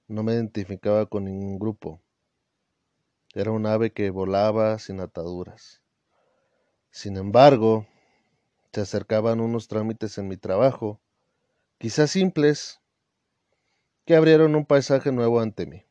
No 0.08 0.24
me 0.24 0.34
identificaba 0.34 1.06
con 1.06 1.26
ningún 1.26 1.60
grupo. 1.60 2.00
Era 3.36 3.52
un 3.52 3.66
ave 3.66 3.92
que 3.92 4.10
volaba 4.10 4.80
sin 4.80 5.00
ataduras. 5.00 5.82
Sin 6.90 7.18
embargo, 7.18 7.86
se 8.74 8.82
acercaban 8.82 9.40
unos 9.40 9.68
trámites 9.68 10.18
en 10.18 10.28
mi 10.28 10.36
trabajo, 10.36 11.00
quizás 11.78 12.10
simples, 12.10 12.82
que 14.04 14.16
abrieron 14.16 14.56
un 14.56 14.66
paisaje 14.66 15.12
nuevo 15.12 15.40
ante 15.40 15.68
mí. 15.68 15.84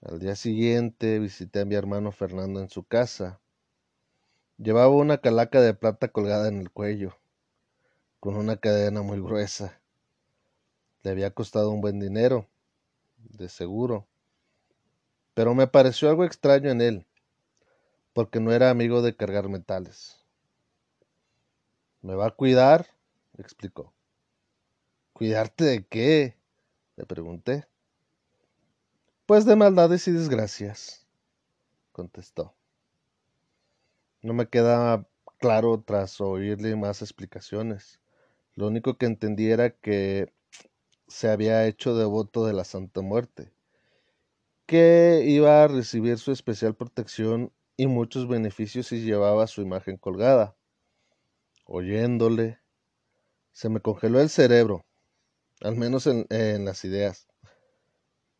Al 0.00 0.18
día 0.18 0.36
siguiente 0.36 1.18
visité 1.18 1.60
a 1.60 1.64
mi 1.66 1.74
hermano 1.74 2.12
Fernando 2.12 2.60
en 2.60 2.70
su 2.70 2.82
casa. 2.82 3.40
Llevaba 4.56 4.88
una 4.88 5.18
calaca 5.18 5.60
de 5.60 5.74
plata 5.74 6.08
colgada 6.08 6.48
en 6.48 6.60
el 6.60 6.70
cuello, 6.70 7.18
con 8.18 8.36
una 8.36 8.56
cadena 8.56 9.02
muy 9.02 9.20
gruesa. 9.20 9.78
Le 11.02 11.10
había 11.10 11.30
costado 11.30 11.72
un 11.72 11.82
buen 11.82 12.00
dinero, 12.00 12.48
de 13.18 13.50
seguro. 13.50 14.06
Pero 15.34 15.54
me 15.54 15.66
pareció 15.66 16.08
algo 16.08 16.24
extraño 16.24 16.70
en 16.70 16.80
él, 16.80 17.06
porque 18.14 18.40
no 18.40 18.52
era 18.52 18.70
amigo 18.70 19.02
de 19.02 19.14
cargar 19.14 19.50
metales. 19.50 20.25
¿Me 22.06 22.14
va 22.14 22.28
a 22.28 22.30
cuidar? 22.30 22.86
explicó. 23.36 23.92
¿Cuidarte 25.12 25.64
de 25.64 25.84
qué? 25.88 26.36
le 26.94 27.04
pregunté. 27.04 27.66
Pues 29.26 29.44
de 29.44 29.56
maldades 29.56 30.06
y 30.06 30.12
desgracias, 30.12 31.04
contestó. 31.90 32.54
No 34.22 34.34
me 34.34 34.48
queda 34.48 35.08
claro 35.38 35.82
tras 35.84 36.20
oírle 36.20 36.76
más 36.76 37.02
explicaciones. 37.02 38.00
Lo 38.54 38.68
único 38.68 38.96
que 38.96 39.06
entendí 39.06 39.50
era 39.50 39.70
que 39.70 40.32
se 41.08 41.28
había 41.28 41.66
hecho 41.66 41.96
devoto 41.96 42.46
de 42.46 42.52
la 42.52 42.62
Santa 42.62 43.00
Muerte, 43.00 43.52
que 44.66 45.24
iba 45.26 45.64
a 45.64 45.66
recibir 45.66 46.18
su 46.18 46.30
especial 46.30 46.76
protección 46.76 47.52
y 47.76 47.88
muchos 47.88 48.28
beneficios 48.28 48.86
si 48.86 49.02
llevaba 49.02 49.48
su 49.48 49.60
imagen 49.60 49.96
colgada. 49.96 50.56
Oyéndole, 51.68 52.60
se 53.50 53.68
me 53.68 53.80
congeló 53.80 54.20
el 54.20 54.30
cerebro, 54.30 54.86
al 55.60 55.74
menos 55.74 56.06
en, 56.06 56.64
las 56.64 56.84
ideas. 56.84 57.26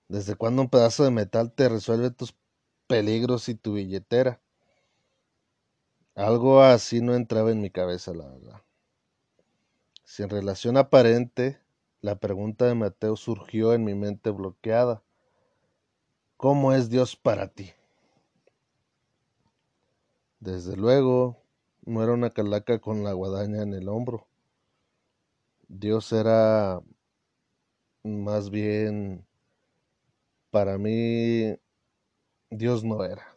¿Desde 0.08 0.36
cuándo 0.36 0.62
un 0.62 0.70
pedazo 0.70 1.02
de 1.02 1.10
metal 1.10 1.52
te 1.52 1.68
resuelve 1.68 2.12
tus 2.12 2.36
peligros 2.86 3.48
y 3.48 3.56
tu 3.56 3.74
billetera? 3.74 4.40
Algo 6.14 6.62
así 6.62 7.00
no 7.00 7.14
entraba 7.16 7.50
en 7.50 7.60
mi 7.60 7.70
cabeza, 7.70 8.14
la 8.14 8.28
verdad. 8.28 8.62
Sin 10.04 10.28
relación 10.28 10.76
aparente, 10.76 11.58
la 12.00 12.20
pregunta 12.20 12.66
de 12.66 12.76
Mateo 12.76 13.16
surgió 13.16 13.74
en 13.74 13.82
mi 13.82 13.96
mente 13.96 14.30
bloqueada. 14.30 15.02
¿Cómo 16.36 16.72
es 16.72 16.90
Dios 16.90 17.16
para 17.16 17.48
ti? 17.48 17.72
Desde 20.38 20.76
luego, 20.76 21.42
no 21.86 22.02
era 22.02 22.12
una 22.12 22.30
calaca 22.30 22.80
con 22.80 23.04
la 23.04 23.12
guadaña 23.12 23.62
en 23.62 23.72
el 23.72 23.88
hombro. 23.88 24.26
Dios 25.68 26.12
era 26.12 26.80
más 28.02 28.50
bien 28.50 29.24
para 30.50 30.78
mí 30.78 31.56
Dios 32.50 32.84
no 32.84 33.04
era. 33.04 33.36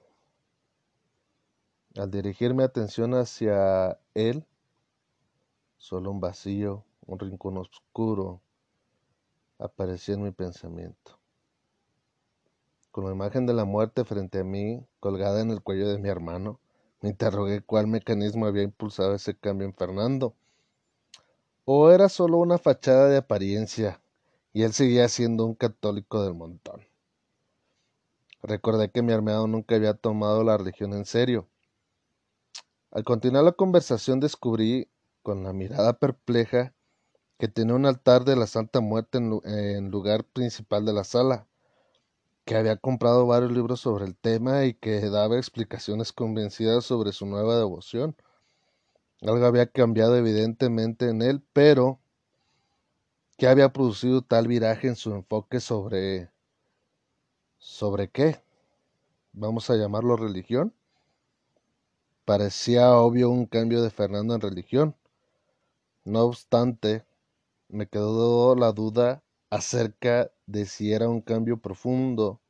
Al 1.95 2.09
dirigir 2.09 2.53
mi 2.53 2.63
atención 2.63 3.13
hacia 3.13 3.99
él, 4.13 4.45
solo 5.77 6.11
un 6.11 6.19
vacío, 6.19 6.85
un 7.05 7.19
rincón 7.19 7.57
oscuro 7.57 8.41
aparecía 9.59 10.15
en 10.15 10.23
mi 10.23 10.31
pensamiento. 10.31 11.19
Con 12.91 13.05
la 13.05 13.11
imagen 13.11 13.45
de 13.45 13.53
la 13.53 13.65
muerte 13.65 14.05
frente 14.05 14.39
a 14.39 14.43
mí, 14.43 14.83
colgada 14.99 15.41
en 15.41 15.51
el 15.51 15.61
cuello 15.61 15.87
de 15.87 15.99
mi 15.99 16.09
hermano, 16.09 16.59
me 17.01 17.09
interrogué 17.09 17.61
cuál 17.61 17.87
mecanismo 17.87 18.45
había 18.45 18.63
impulsado 18.63 19.15
ese 19.15 19.35
cambio 19.35 19.67
en 19.67 19.73
Fernando. 19.73 20.33
¿O 21.65 21.91
era 21.91 22.09
solo 22.09 22.37
una 22.37 22.57
fachada 22.57 23.07
de 23.07 23.17
apariencia 23.17 24.01
y 24.53 24.63
él 24.63 24.73
seguía 24.73 25.07
siendo 25.07 25.45
un 25.45 25.55
católico 25.55 26.23
del 26.23 26.33
montón? 26.33 26.81
Recordé 28.41 28.89
que 28.89 29.01
mi 29.01 29.13
hermano 29.13 29.47
nunca 29.47 29.75
había 29.75 29.93
tomado 29.93 30.43
la 30.43 30.57
religión 30.57 30.93
en 30.93 31.05
serio. 31.05 31.47
Al 32.91 33.03
continuar 33.03 33.43
la 33.43 33.51
conversación 33.51 34.19
descubrí, 34.19 34.87
con 35.21 35.43
la 35.43 35.53
mirada 35.53 35.93
perpleja, 35.93 36.73
que 37.37 37.47
tenía 37.47 37.75
un 37.75 37.85
altar 37.85 38.25
de 38.25 38.35
la 38.35 38.47
Santa 38.47 38.81
Muerte 38.81 39.19
en, 39.19 39.91
lugar 39.91 40.23
principal 40.23 40.85
de 40.85 40.93
la 40.93 41.03
sala 41.03 41.47
que 42.45 42.55
había 42.55 42.77
comprado 42.77 43.27
varios 43.27 43.51
libros 43.51 43.81
sobre 43.81 44.05
el 44.05 44.15
tema 44.15 44.65
y 44.65 44.73
que 44.73 45.01
daba 45.09 45.37
explicaciones 45.37 46.11
convencidas 46.13 46.85
sobre 46.85 47.11
su 47.11 47.25
nueva 47.25 47.57
devoción. 47.57 48.15
Algo 49.21 49.45
había 49.45 49.67
cambiado 49.67 50.15
evidentemente 50.17 51.09
en 51.09 51.21
él, 51.21 51.43
pero 51.53 51.99
¿qué 53.37 53.47
había 53.47 53.71
producido 53.71 54.21
tal 54.21 54.47
viraje 54.47 54.87
en 54.87 54.95
su 54.95 55.13
enfoque 55.13 55.59
sobre... 55.59 56.31
¿Sobre 57.57 58.09
qué? 58.09 58.41
Vamos 59.33 59.69
a 59.69 59.75
llamarlo 59.75 60.15
religión. 60.15 60.73
Parecía 62.25 62.93
obvio 62.93 63.29
un 63.29 63.45
cambio 63.45 63.81
de 63.81 63.89
Fernando 63.89 64.35
en 64.35 64.41
religión. 64.41 64.95
No 66.05 66.23
obstante, 66.23 67.05
me 67.67 67.87
quedó 67.87 68.55
la 68.55 68.71
duda 68.71 69.23
acerca 69.49 70.31
de 70.49 70.65
si 70.65 70.91
era 70.91 71.07
un 71.07 71.21
cambio 71.21 71.57
profundo 71.57 72.41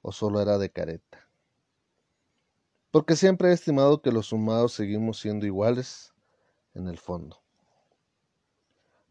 o 0.00 0.12
solo 0.12 0.40
era 0.40 0.58
de 0.58 0.70
careta. 0.70 1.28
Porque 2.92 3.16
siempre 3.16 3.48
he 3.48 3.52
estimado 3.52 4.00
que 4.00 4.12
los 4.12 4.32
humanos 4.32 4.72
seguimos 4.72 5.18
siendo 5.18 5.44
iguales 5.44 6.14
en 6.74 6.86
el 6.86 6.98
fondo. 6.98 7.42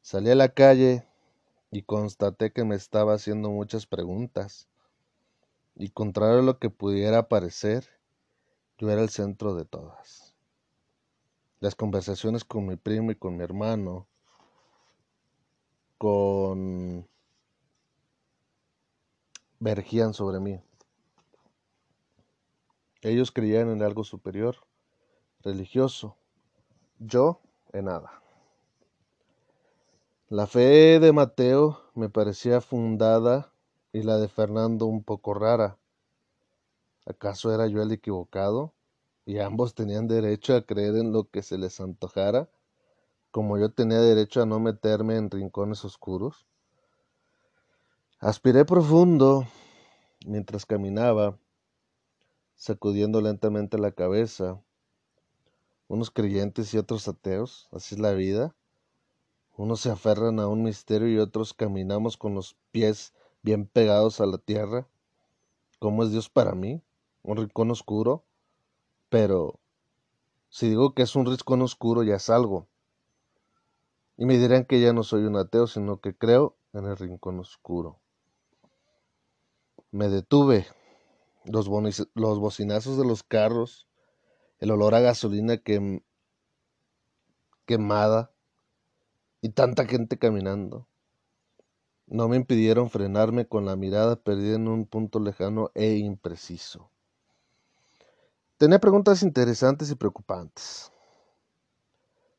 Salí 0.01 0.29
a 0.31 0.35
la 0.35 0.47
calle 0.47 1.05
y 1.71 1.81
constaté 1.81 2.53
que 2.53 2.63
me 2.63 2.75
estaba 2.75 3.13
haciendo 3.13 3.49
muchas 3.49 3.85
preguntas. 3.85 4.69
Y 5.75 5.89
contrario 5.89 6.39
a 6.39 6.43
lo 6.43 6.57
que 6.57 6.69
pudiera 6.69 7.27
parecer, 7.27 7.85
yo 8.77 8.89
era 8.89 9.01
el 9.01 9.09
centro 9.09 9.55
de 9.55 9.65
todas. 9.65 10.35
Las 11.59 11.75
conversaciones 11.75 12.45
con 12.45 12.65
mi 12.65 12.77
primo 12.77 13.11
y 13.11 13.15
con 13.15 13.35
mi 13.35 13.43
hermano 13.43 14.07
con 15.97 17.07
vergían 19.59 20.13
sobre 20.13 20.39
mí. 20.39 20.59
Ellos 23.01 23.31
creían 23.31 23.69
en 23.69 23.83
algo 23.83 24.03
superior, 24.03 24.57
religioso, 25.41 26.17
yo 26.99 27.41
en 27.73 27.85
nada. 27.85 28.21
La 30.29 30.47
fe 30.47 30.99
de 30.99 31.11
Mateo 31.13 31.81
me 31.93 32.09
parecía 32.09 32.61
fundada 32.61 33.53
y 33.93 34.01
la 34.01 34.17
de 34.17 34.27
Fernando 34.27 34.85
un 34.87 35.03
poco 35.03 35.33
rara. 35.33 35.77
¿Acaso 37.05 37.53
era 37.53 37.67
yo 37.67 37.81
el 37.81 37.91
equivocado? 37.91 38.73
¿Y 39.25 39.39
ambos 39.39 39.75
tenían 39.75 40.07
derecho 40.07 40.55
a 40.55 40.65
creer 40.65 40.95
en 40.95 41.11
lo 41.11 41.29
que 41.29 41.43
se 41.43 41.57
les 41.57 41.79
antojara? 41.79 42.49
como 43.35 43.57
yo 43.57 43.69
tenía 43.69 43.99
derecho 43.99 44.41
a 44.41 44.45
no 44.45 44.61
meterme 44.61 45.17
en 45.17 45.29
rincones 45.29 45.83
oscuros. 45.83 46.47
Aspiré 48.21 48.63
profundo 48.63 49.45
mientras 50.25 50.65
caminaba, 50.65 51.37
sacudiendo 52.55 53.19
lentamente 53.19 53.77
la 53.77 53.91
cabeza. 53.91 54.61
Unos 55.89 56.11
creyentes 56.11 56.73
y 56.73 56.77
otros 56.77 57.09
ateos, 57.09 57.67
así 57.73 57.95
es 57.95 57.99
la 57.99 58.13
vida. 58.13 58.55
Unos 59.57 59.81
se 59.81 59.91
aferran 59.91 60.39
a 60.39 60.47
un 60.47 60.63
misterio 60.63 61.09
y 61.09 61.17
otros 61.17 61.53
caminamos 61.53 62.15
con 62.15 62.33
los 62.33 62.55
pies 62.71 63.13
bien 63.43 63.67
pegados 63.67 64.21
a 64.21 64.25
la 64.25 64.37
tierra. 64.37 64.87
¿Cómo 65.79 66.03
es 66.03 66.11
Dios 66.11 66.29
para 66.29 66.55
mí? 66.55 66.81
¿Un 67.21 67.35
rincón 67.35 67.69
oscuro? 67.69 68.23
Pero 69.09 69.59
si 70.49 70.69
digo 70.69 70.93
que 70.93 71.03
es 71.03 71.17
un 71.17 71.25
rincón 71.25 71.61
oscuro 71.61 72.01
ya 72.01 72.15
es 72.15 72.29
algo. 72.29 72.69
Y 74.15 74.25
me 74.25 74.37
dirán 74.37 74.63
que 74.63 74.79
ya 74.79 74.93
no 74.93 75.03
soy 75.03 75.25
un 75.25 75.35
ateo, 75.35 75.67
sino 75.67 75.99
que 75.99 76.15
creo 76.15 76.55
en 76.71 76.85
el 76.85 76.95
rincón 76.95 77.39
oscuro. 77.39 77.99
Me 79.95 80.09
detuve. 80.09 80.67
Los, 81.45 81.69
bocinazos 81.69 82.97
de 82.97 83.05
los 83.05 83.23
carros, 83.23 83.87
el 84.59 84.71
olor 84.71 84.93
a 84.93 84.99
gasolina 84.99 85.55
que, 85.55 86.03
quemada 87.65 88.29
y 89.39 89.51
tanta 89.51 89.85
gente 89.85 90.17
caminando. 90.17 90.85
No 92.07 92.27
me 92.27 92.35
impidieron 92.35 92.89
frenarme 92.89 93.47
con 93.47 93.65
la 93.65 93.77
mirada 93.77 94.17
perdida 94.17 94.57
en 94.57 94.67
un 94.67 94.85
punto 94.85 95.19
lejano 95.19 95.71
e 95.75 95.93
impreciso. 95.93 96.89
Tenía 98.57 98.79
preguntas 98.79 99.23
interesantes 99.23 99.89
y 99.91 99.95
preocupantes, 99.95 100.91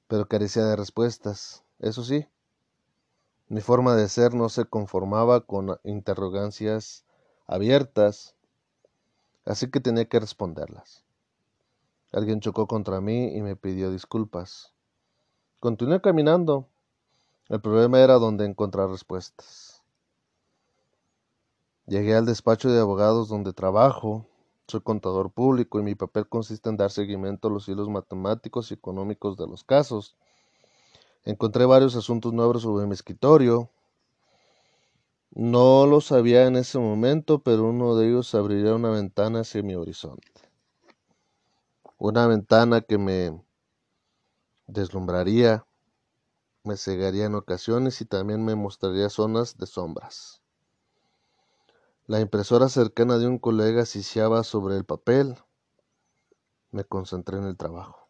pero 0.08 0.28
carecía 0.28 0.66
de 0.66 0.76
respuestas. 0.76 1.64
Eso 1.78 2.04
sí, 2.04 2.28
mi 3.48 3.62
forma 3.62 3.96
de 3.96 4.10
ser 4.10 4.34
no 4.34 4.50
se 4.50 4.66
conformaba 4.66 5.40
con 5.40 5.80
interrogancias 5.84 7.05
abiertas, 7.46 8.34
así 9.44 9.70
que 9.70 9.80
tenía 9.80 10.04
que 10.06 10.20
responderlas. 10.20 11.04
Alguien 12.12 12.40
chocó 12.40 12.66
contra 12.66 13.00
mí 13.00 13.36
y 13.36 13.42
me 13.42 13.56
pidió 13.56 13.90
disculpas. 13.90 14.72
Continué 15.60 16.00
caminando. 16.00 16.66
El 17.48 17.60
problema 17.60 18.00
era 18.00 18.14
dónde 18.14 18.44
encontrar 18.44 18.88
respuestas. 18.88 19.82
Llegué 21.86 22.16
al 22.16 22.26
despacho 22.26 22.70
de 22.70 22.80
abogados 22.80 23.28
donde 23.28 23.52
trabajo. 23.52 24.26
Soy 24.66 24.80
contador 24.80 25.30
público 25.30 25.78
y 25.78 25.82
mi 25.82 25.94
papel 25.94 26.28
consiste 26.28 26.68
en 26.68 26.76
dar 26.76 26.90
seguimiento 26.90 27.48
a 27.48 27.50
los 27.50 27.68
hilos 27.68 27.88
matemáticos 27.88 28.70
y 28.70 28.74
económicos 28.74 29.36
de 29.36 29.46
los 29.46 29.62
casos 29.62 30.16
Encontré 31.26 31.66
varios 31.66 31.96
asuntos 31.96 32.32
nuevos 32.32 32.62
sobre 32.62 32.86
mi 32.86 32.92
escritorio. 32.92 33.68
No 35.38 35.84
lo 35.84 36.00
sabía 36.00 36.46
en 36.46 36.56
ese 36.56 36.78
momento, 36.78 37.40
pero 37.40 37.64
uno 37.64 37.94
de 37.94 38.08
ellos 38.08 38.34
abriría 38.34 38.74
una 38.74 38.88
ventana 38.88 39.40
hacia 39.40 39.62
mi 39.62 39.74
horizonte. 39.74 40.32
Una 41.98 42.26
ventana 42.26 42.80
que 42.80 42.96
me 42.96 43.38
deslumbraría, 44.66 45.66
me 46.64 46.78
cegaría 46.78 47.26
en 47.26 47.34
ocasiones 47.34 48.00
y 48.00 48.06
también 48.06 48.46
me 48.46 48.54
mostraría 48.54 49.10
zonas 49.10 49.58
de 49.58 49.66
sombras. 49.66 50.40
La 52.06 52.20
impresora 52.20 52.70
cercana 52.70 53.18
de 53.18 53.26
un 53.26 53.38
colega 53.38 53.84
siciaba 53.84 54.42
sobre 54.42 54.78
el 54.78 54.86
papel. 54.86 55.36
Me 56.70 56.84
concentré 56.84 57.36
en 57.36 57.44
el 57.44 57.58
trabajo. 57.58 58.08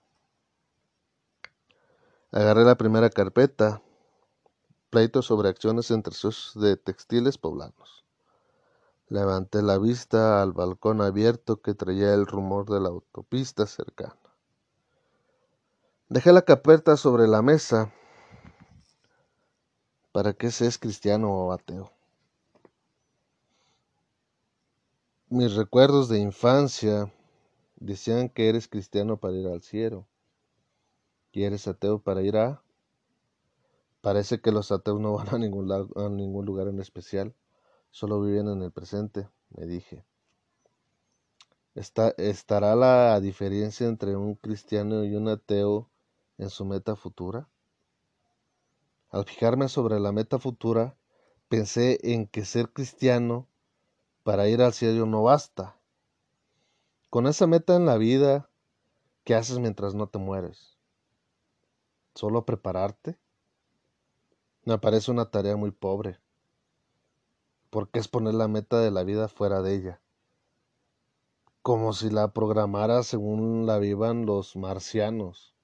Agarré 2.31 2.63
la 2.63 2.77
primera 2.77 3.11
carpeta, 3.11 3.83
sobre 5.21 5.51
acciones 5.51 5.91
entre 5.91 6.15
socios 6.15 6.53
de 6.63 6.77
textiles 6.77 7.37
poblanos. 7.37 8.05
Levanté 9.09 9.63
la 9.63 9.79
vista 9.79 10.41
al 10.41 10.53
balcón 10.53 11.03
abierto 11.03 11.61
que 11.61 11.75
traía 11.75 12.15
el 12.15 12.27
rumor 12.27 12.65
de 12.65 12.81
la 12.81 12.89
autopista 12.89 13.67
cercana. 13.67 14.19
Dejé 16.09 16.33
la 16.33 16.43
carpeta 16.43 16.97
sobre 16.97 17.29
la 17.29 17.43
mesa. 17.43 17.93
¿Para 20.13 20.33
qué 20.33 20.51
seas 20.51 20.79
cristiano 20.79 21.31
o 21.31 21.53
ateo? 21.53 21.93
Mis 25.29 25.55
recuerdos 25.57 26.09
de 26.09 26.21
infancia 26.21 27.13
decían 27.77 28.31
que 28.31 28.49
eres 28.49 28.67
cristiano 28.67 29.19
para 29.19 29.35
ir 29.35 29.47
al 29.47 29.61
cielo 29.61 30.07
y 31.33 31.45
eres 31.45 31.69
ateo 31.69 31.99
para 31.99 32.23
ir 32.23 32.39
a... 32.39 32.63
Parece 34.07 34.41
que 34.41 34.53
los 34.53 34.71
ateos 34.71 35.01
no 35.01 35.15
van 35.15 35.35
a 35.35 35.37
ningún, 35.37 36.47
lugar 36.47 36.69
en 36.69 36.79
especial, 36.79 37.35
solo 37.91 38.21
viven 38.21 38.47
en 38.47 38.63
el 38.63 38.71
presente, 38.71 39.29
me 39.51 39.67
dije. 39.67 40.05
¿Estará 41.75 42.77
la 42.77 43.19
diferencia 43.19 43.89
entre 43.89 44.15
un 44.15 44.37
cristiano 44.37 45.03
y 45.03 45.17
un 45.17 45.27
ateo 45.27 45.91
en 46.39 46.51
su 46.51 46.65
meta 46.65 46.95
futura? 46.95 47.49
Al 49.11 49.25
fijarme 49.25 49.67
sobre 49.69 49.99
la 49.99 50.13
meta 50.13 50.39
futura, 50.39 50.97
pensé 51.49 51.99
en 52.05 52.29
que 52.29 52.45
ser 52.45 52.69
cristiano 52.71 53.49
para 54.23 54.47
ir 54.47 54.63
al 54.63 54.73
cielo 54.73 55.07
no 55.07 55.25
basta. 55.25 55.81
Con 57.11 57.27
esa 57.27 57.49
meta 57.49 57.75
en 57.75 57.87
la 57.87 57.97
vida 57.97 58.49
¿Qué 59.25 59.35
haces 59.35 59.59
mientras 59.59 59.97
no 59.97 60.07
te 60.07 60.21
mueres? 60.21 60.79
¿Solo 62.15 62.47
prepararte? 62.47 63.19
Me 64.67 64.79
parece 64.79 65.13
una 65.13 65.31
tarea 65.31 65.55
muy 65.55 65.71
pobre, 65.71 66.19
porque 67.71 68.01
es 68.01 68.09
poner 68.09 68.35
la 68.35 68.49
meta 68.49 68.81
de 68.81 68.91
la 68.91 69.05
vida 69.05 69.29
fuera 69.29 69.63
de 69.63 69.77
ella, 69.77 70.01
como 71.63 71.93
si 71.93 72.11
la 72.11 72.33
programara 72.33 73.05
según 73.05 73.65
la 73.65 73.79
vivan 73.79 74.27
los 74.27 74.57
marcianos. 74.57 75.55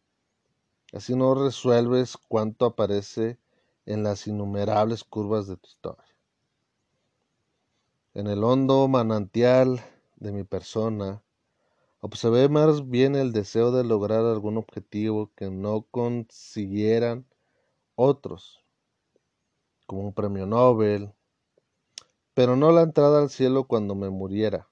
Así 0.93 1.17
no 1.17 1.35
resuelves 1.35 2.17
cuánto 2.17 2.65
aparece 2.65 3.41
en 3.87 4.05
las 4.05 4.29
innumerables 4.29 5.03
curvas 5.03 5.49
de 5.49 5.57
tu 5.57 5.69
historia. 5.69 6.17
En 8.15 8.29
el 8.29 8.45
hondo 8.45 8.87
manantial 8.87 9.81
de 10.15 10.31
mi 10.31 10.45
persona, 10.45 11.25
observé 12.01 12.49
más 12.49 12.89
bien 12.89 13.17
el 13.17 13.33
deseo 13.33 13.73
de 13.73 13.83
lograr 13.83 14.25
algún 14.25 14.59
objetivo 14.59 15.33
que 15.35 15.51
no 15.51 15.89
consiguieran 15.91 17.27
otros, 17.97 18.62
como 19.93 20.07
un 20.07 20.15
premio 20.15 20.47
Nobel, 20.47 21.13
pero 22.33 22.57
no 22.57 22.73
la 22.73 22.81
entrada 22.81 23.21
al 23.21 23.29
cielo 23.29 23.65
cuando 23.65 23.95
me 23.95 24.09
muriera. 24.09 24.67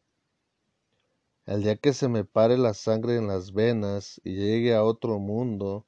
El 1.45 1.63
día 1.63 1.77
que 1.77 1.93
se 1.93 2.09
me 2.09 2.25
pare 2.25 2.57
la 2.57 2.73
sangre 2.73 3.17
en 3.17 3.27
las 3.27 3.53
venas 3.53 4.19
y 4.25 4.37
llegue 4.37 4.75
a 4.75 4.83
otro 4.83 5.19
mundo, 5.19 5.85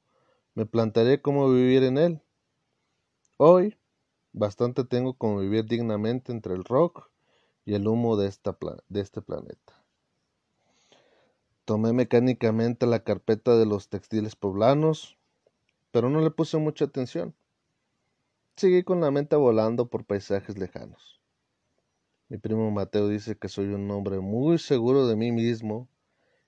me 0.53 0.67
plantearé 0.67 1.19
cómo 1.19 1.49
vivir 1.49 1.81
en 1.81 1.97
él. 1.97 2.21
Hoy, 3.37 3.75
bastante 4.33 4.83
tengo 4.83 5.15
como 5.15 5.39
vivir 5.39 5.65
dignamente 5.65 6.31
entre 6.31 6.53
el 6.53 6.63
rock 6.63 7.09
y 7.65 7.73
el 7.73 7.87
humo 7.87 8.17
de, 8.17 8.27
esta 8.27 8.55
de 8.87 9.01
este 9.01 9.23
planeta. 9.23 9.83
Tomé 11.65 11.91
mecánicamente 11.91 12.85
la 12.85 13.03
carpeta 13.03 13.57
de 13.57 13.65
los 13.65 13.89
textiles 13.89 14.35
poblanos, 14.35 15.17
pero 15.89 16.11
no 16.11 16.21
le 16.21 16.29
puse 16.29 16.59
mucha 16.59 16.85
atención. 16.85 17.33
Seguí 18.55 18.83
con 18.83 19.01
la 19.01 19.09
mente 19.09 19.35
volando 19.35 19.89
por 19.89 20.05
paisajes 20.05 20.57
lejanos. 20.57 21.21
Mi 22.29 22.37
primo 22.37 22.69
Mateo 22.71 23.07
dice 23.07 23.37
que 23.37 23.49
soy 23.49 23.65
un 23.67 23.89
hombre 23.89 24.19
muy 24.19 24.59
seguro 24.59 25.07
de 25.07 25.15
mí 25.15 25.31
mismo. 25.31 25.89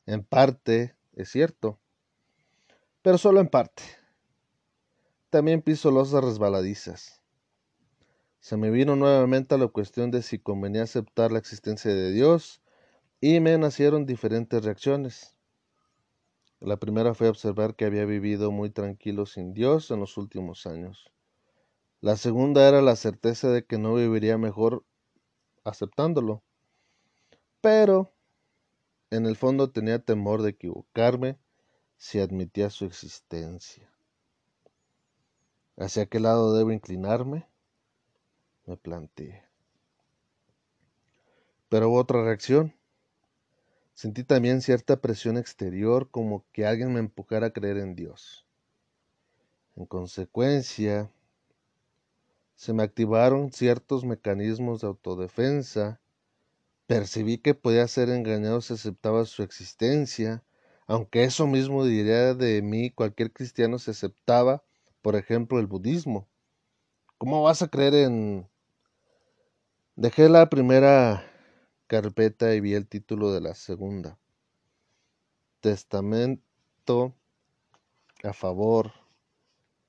En 0.05 0.23
parte, 0.23 0.95
es 1.13 1.29
cierto, 1.29 1.79
pero 3.01 3.17
solo 3.17 3.39
en 3.39 3.47
parte. 3.47 3.83
También 5.29 5.61
piso 5.61 5.91
losas 5.91 6.23
resbaladizas. 6.23 7.21
Se 8.39 8.57
me 8.57 8.69
vino 8.69 8.95
nuevamente 8.95 9.55
a 9.55 9.57
la 9.57 9.67
cuestión 9.67 10.11
de 10.11 10.21
si 10.21 10.37
convenía 10.37 10.83
aceptar 10.83 11.31
la 11.31 11.39
existencia 11.39 11.93
de 11.93 12.11
Dios 12.11 12.61
y 13.19 13.39
me 13.39 13.57
nacieron 13.57 14.05
diferentes 14.05 14.63
reacciones. 14.63 15.35
La 16.59 16.77
primera 16.77 17.15
fue 17.15 17.29
observar 17.29 17.75
que 17.75 17.85
había 17.85 18.05
vivido 18.05 18.51
muy 18.51 18.69
tranquilo 18.69 19.25
sin 19.25 19.53
Dios 19.53 19.89
en 19.91 19.99
los 19.99 20.17
últimos 20.17 20.67
años. 20.67 21.11
La 22.05 22.17
segunda 22.17 22.67
era 22.67 22.83
la 22.83 22.95
certeza 22.95 23.49
de 23.49 23.65
que 23.65 23.79
no 23.79 23.95
viviría 23.95 24.37
mejor 24.37 24.85
aceptándolo. 25.63 26.43
Pero 27.61 28.13
en 29.09 29.25
el 29.25 29.35
fondo 29.35 29.71
tenía 29.71 29.97
temor 29.97 30.43
de 30.43 30.51
equivocarme 30.51 31.39
si 31.97 32.19
admitía 32.19 32.69
su 32.69 32.85
existencia. 32.85 33.91
¿Hacia 35.77 36.05
qué 36.05 36.19
lado 36.19 36.55
debo 36.55 36.71
inclinarme? 36.71 37.47
me 38.67 38.77
planteé. 38.77 39.43
Pero 41.69 41.89
hubo 41.89 41.97
otra 41.97 42.23
reacción. 42.23 42.75
Sentí 43.95 44.23
también 44.23 44.61
cierta 44.61 45.01
presión 45.01 45.37
exterior 45.37 46.11
como 46.11 46.45
que 46.51 46.67
alguien 46.67 46.93
me 46.93 46.99
empujara 46.99 47.47
a 47.47 47.51
creer 47.51 47.77
en 47.77 47.95
Dios. 47.95 48.45
En 49.75 49.87
consecuencia, 49.87 51.11
se 52.55 52.73
me 52.73 52.83
activaron 52.83 53.51
ciertos 53.51 54.05
mecanismos 54.05 54.81
de 54.81 54.87
autodefensa, 54.87 56.01
percibí 56.87 57.37
que 57.37 57.53
podía 57.53 57.87
ser 57.87 58.09
engañado 58.09 58.61
si 58.61 58.73
aceptaba 58.73 59.25
su 59.25 59.43
existencia, 59.43 60.43
aunque 60.87 61.23
eso 61.23 61.47
mismo 61.47 61.85
diría 61.85 62.33
de 62.33 62.61
mí 62.61 62.91
cualquier 62.91 63.31
cristiano 63.31 63.79
si 63.79 63.91
aceptaba, 63.91 64.63
por 65.01 65.15
ejemplo, 65.15 65.59
el 65.59 65.67
budismo. 65.67 66.27
¿Cómo 67.17 67.43
vas 67.43 67.61
a 67.61 67.67
creer 67.67 67.95
en 67.95 68.47
Dejé 69.97 70.27
la 70.27 70.49
primera 70.49 71.23
carpeta 71.87 72.53
y 72.53 72.59
vi 72.59 72.73
el 72.73 72.85
título 72.85 73.31
de 73.31 73.39
la 73.39 73.55
segunda. 73.55 74.19
Testamento 75.61 77.13
a 78.21 78.33
favor 78.33 78.91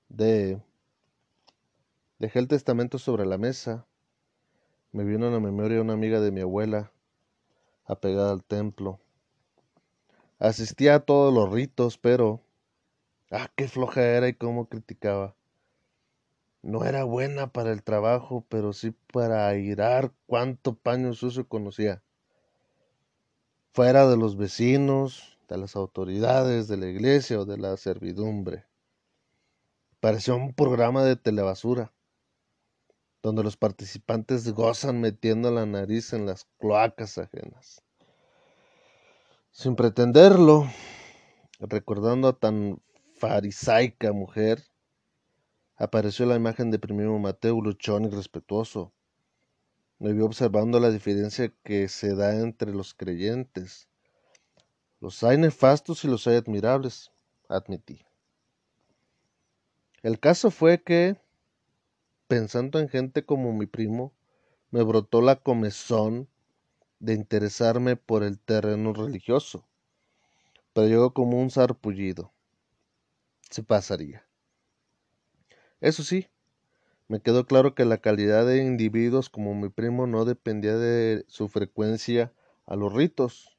de... 0.08 0.62
Dejé 2.18 2.38
el 2.38 2.48
testamento 2.48 2.98
sobre 2.98 3.26
la 3.26 3.36
mesa. 3.36 3.86
Me 4.90 5.04
vino 5.04 5.26
a 5.26 5.30
la 5.30 5.38
memoria 5.38 5.82
una 5.82 5.92
amiga 5.92 6.18
de 6.18 6.30
mi 6.30 6.40
abuela, 6.40 6.90
apegada 7.84 8.32
al 8.32 8.42
templo. 8.42 9.00
Asistía 10.38 10.94
a 10.94 11.00
todos 11.00 11.32
los 11.34 11.52
ritos, 11.52 11.98
pero... 11.98 12.40
Ah, 13.30 13.50
qué 13.54 13.68
floja 13.68 14.02
era 14.02 14.28
y 14.28 14.34
cómo 14.34 14.66
criticaba. 14.66 15.34
No 16.62 16.84
era 16.84 17.04
buena 17.04 17.52
para 17.52 17.70
el 17.72 17.82
trabajo, 17.82 18.46
pero 18.48 18.72
sí 18.72 18.94
para 19.12 19.46
airar 19.48 20.12
cuánto 20.26 20.74
paño 20.74 21.12
sucio 21.12 21.46
conocía. 21.46 22.02
Fuera 23.72 24.08
de 24.08 24.16
los 24.16 24.38
vecinos, 24.38 25.38
de 25.48 25.58
las 25.58 25.76
autoridades, 25.76 26.66
de 26.66 26.78
la 26.78 26.86
iglesia 26.86 27.40
o 27.40 27.44
de 27.44 27.58
la 27.58 27.76
servidumbre. 27.76 28.64
Parecía 30.00 30.34
un 30.34 30.54
programa 30.54 31.04
de 31.04 31.16
telebasura, 31.16 31.92
donde 33.26 33.42
los 33.42 33.56
participantes 33.56 34.52
gozan 34.52 35.00
metiendo 35.00 35.50
la 35.50 35.66
nariz 35.66 36.12
en 36.12 36.26
las 36.26 36.44
cloacas 36.60 37.18
ajenas. 37.18 37.82
Sin 39.50 39.74
pretenderlo, 39.74 40.70
recordando 41.58 42.28
a 42.28 42.38
tan 42.38 42.80
farisaica 43.18 44.12
mujer, 44.12 44.62
apareció 45.74 46.24
la 46.24 46.36
imagen 46.36 46.70
de 46.70 46.78
primo 46.78 47.18
Mateo 47.18 47.60
luchón 47.60 48.04
y 48.04 48.10
respetuoso. 48.10 48.92
Me 49.98 50.12
vio 50.12 50.24
observando 50.26 50.78
la 50.78 50.90
diferencia 50.90 51.52
que 51.64 51.88
se 51.88 52.14
da 52.14 52.32
entre 52.40 52.72
los 52.72 52.94
creyentes. 52.94 53.88
Los 55.00 55.24
hay 55.24 55.36
nefastos 55.36 56.04
y 56.04 56.06
los 56.06 56.28
hay 56.28 56.36
admirables, 56.36 57.10
admití. 57.48 58.06
El 60.04 60.20
caso 60.20 60.52
fue 60.52 60.80
que, 60.80 61.16
pensando 62.28 62.78
en 62.78 62.88
gente 62.88 63.24
como 63.24 63.52
mi 63.52 63.66
primo, 63.66 64.12
me 64.70 64.82
brotó 64.82 65.22
la 65.22 65.36
comezón 65.36 66.28
de 66.98 67.14
interesarme 67.14 67.96
por 67.96 68.22
el 68.22 68.38
terreno 68.38 68.92
religioso, 68.92 69.66
pero 70.72 70.88
llegó 70.88 71.12
como 71.12 71.40
un 71.40 71.50
sarpullido. 71.50 72.32
Se 73.50 73.62
pasaría. 73.62 74.26
Eso 75.80 76.02
sí, 76.02 76.28
me 77.08 77.20
quedó 77.20 77.46
claro 77.46 77.74
que 77.74 77.84
la 77.84 77.98
calidad 77.98 78.46
de 78.46 78.64
individuos 78.64 79.30
como 79.30 79.54
mi 79.54 79.68
primo 79.68 80.06
no 80.06 80.24
dependía 80.24 80.76
de 80.76 81.24
su 81.28 81.48
frecuencia 81.48 82.32
a 82.66 82.74
los 82.74 82.92
ritos. 82.92 83.56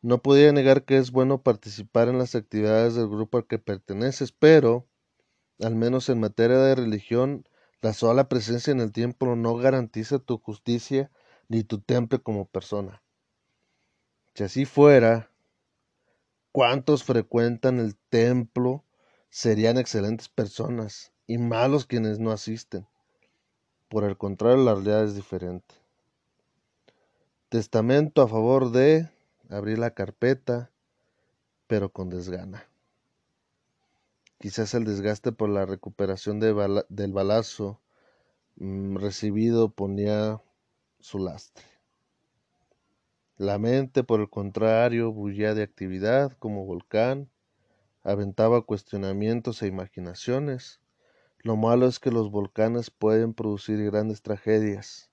No 0.00 0.22
podía 0.22 0.52
negar 0.52 0.84
que 0.84 0.96
es 0.96 1.10
bueno 1.10 1.42
participar 1.42 2.08
en 2.08 2.18
las 2.18 2.34
actividades 2.34 2.94
del 2.94 3.08
grupo 3.08 3.38
al 3.38 3.46
que 3.46 3.58
perteneces, 3.58 4.32
pero, 4.32 4.86
al 5.60 5.74
menos 5.74 6.08
en 6.08 6.20
materia 6.20 6.58
de 6.58 6.74
religión, 6.74 7.46
la 7.84 7.92
sola 7.92 8.28
presencia 8.28 8.72
en 8.72 8.80
el 8.80 8.92
templo 8.92 9.36
no 9.36 9.56
garantiza 9.56 10.18
tu 10.18 10.38
justicia 10.38 11.10
ni 11.48 11.64
tu 11.64 11.80
temple 11.80 12.18
como 12.18 12.46
persona. 12.46 13.02
Si 14.34 14.42
así 14.42 14.64
fuera, 14.64 15.30
¿cuántos 16.50 17.04
frecuentan 17.04 17.78
el 17.78 17.96
templo 18.08 18.84
serían 19.30 19.78
excelentes 19.78 20.28
personas? 20.28 21.14
y 21.26 21.38
malos 21.38 21.86
quienes 21.86 22.18
no 22.18 22.30
asisten. 22.30 22.86
Por 23.88 24.04
el 24.04 24.16
contrario, 24.16 24.64
la 24.64 24.74
realidad 24.74 25.04
es 25.04 25.14
diferente. 25.14 25.74
Testamento 27.48 28.22
a 28.22 28.28
favor 28.28 28.72
de 28.72 29.08
abrir 29.48 29.78
la 29.78 29.94
carpeta, 29.94 30.70
pero 31.66 31.90
con 31.90 32.10
desgana. 32.10 32.66
Quizás 34.44 34.74
el 34.74 34.84
desgaste 34.84 35.32
por 35.32 35.48
la 35.48 35.64
recuperación 35.64 36.38
del 36.38 37.12
balazo 37.14 37.80
mm, 38.56 38.96
recibido 38.98 39.70
ponía 39.70 40.42
su 40.98 41.18
lastre. 41.18 41.64
La 43.38 43.58
mente, 43.58 44.04
por 44.04 44.20
el 44.20 44.28
contrario, 44.28 45.12
bullía 45.12 45.54
de 45.54 45.62
actividad 45.62 46.36
como 46.38 46.66
volcán, 46.66 47.30
aventaba 48.02 48.60
cuestionamientos 48.60 49.62
e 49.62 49.66
imaginaciones, 49.66 50.78
lo 51.38 51.56
malo 51.56 51.86
es 51.86 51.98
que 51.98 52.10
los 52.10 52.30
volcanes 52.30 52.90
pueden 52.90 53.32
producir 53.32 53.82
grandes 53.82 54.20
tragedias. 54.20 55.10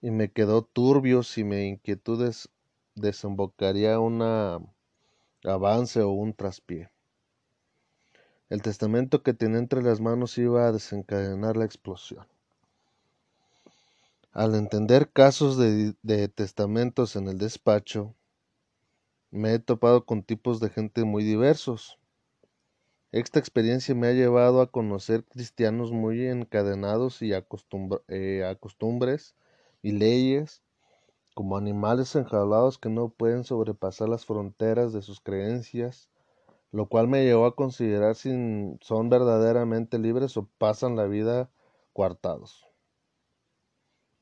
Y 0.00 0.10
me 0.10 0.32
quedó 0.32 0.62
turbio 0.62 1.22
si 1.22 1.44
mi 1.44 1.68
inquietudes 1.68 2.48
desembocaría 2.96 4.00
una 4.00 4.58
avance 5.44 6.02
o 6.02 6.10
un 6.10 6.34
traspié. 6.34 6.90
El 8.48 8.62
testamento 8.62 9.24
que 9.24 9.34
tenía 9.34 9.58
entre 9.58 9.82
las 9.82 10.00
manos 10.00 10.38
iba 10.38 10.68
a 10.68 10.72
desencadenar 10.72 11.56
la 11.56 11.64
explosión. 11.64 12.26
Al 14.32 14.54
entender 14.54 15.10
casos 15.10 15.56
de, 15.56 16.28
testamentos 16.28 17.16
en 17.16 17.26
el 17.26 17.38
despacho, 17.38 18.14
me 19.32 19.54
he 19.54 19.58
topado 19.58 20.04
con 20.04 20.22
tipos 20.22 20.60
de 20.60 20.70
gente 20.70 21.04
muy 21.04 21.24
diversos. 21.24 21.98
Esta 23.10 23.40
experiencia 23.40 23.94
me 23.96 24.06
ha 24.06 24.12
llevado 24.12 24.60
a 24.60 24.70
conocer 24.70 25.24
cristianos 25.24 25.90
muy 25.90 26.26
encadenados 26.26 27.22
y 27.22 27.32
a 27.32 27.44
eh, 28.08 28.56
costumbres 28.60 29.34
y 29.82 29.92
leyes, 29.92 30.62
como 31.34 31.56
animales 31.56 32.14
enjaulados 32.14 32.78
que 32.78 32.90
no 32.90 33.08
pueden 33.08 33.42
sobrepasar 33.42 34.08
las 34.08 34.24
fronteras 34.24 34.92
de 34.92 35.02
sus 35.02 35.20
creencias, 35.20 36.10
lo 36.76 36.90
cual 36.90 37.08
me 37.08 37.24
llevó 37.24 37.46
a 37.46 37.56
considerar 37.56 38.16
si 38.16 38.28
son 38.82 39.08
verdaderamente 39.08 39.98
libres 39.98 40.36
o 40.36 40.46
pasan 40.58 40.94
la 40.94 41.04
vida 41.04 41.48
coartados. 41.94 42.66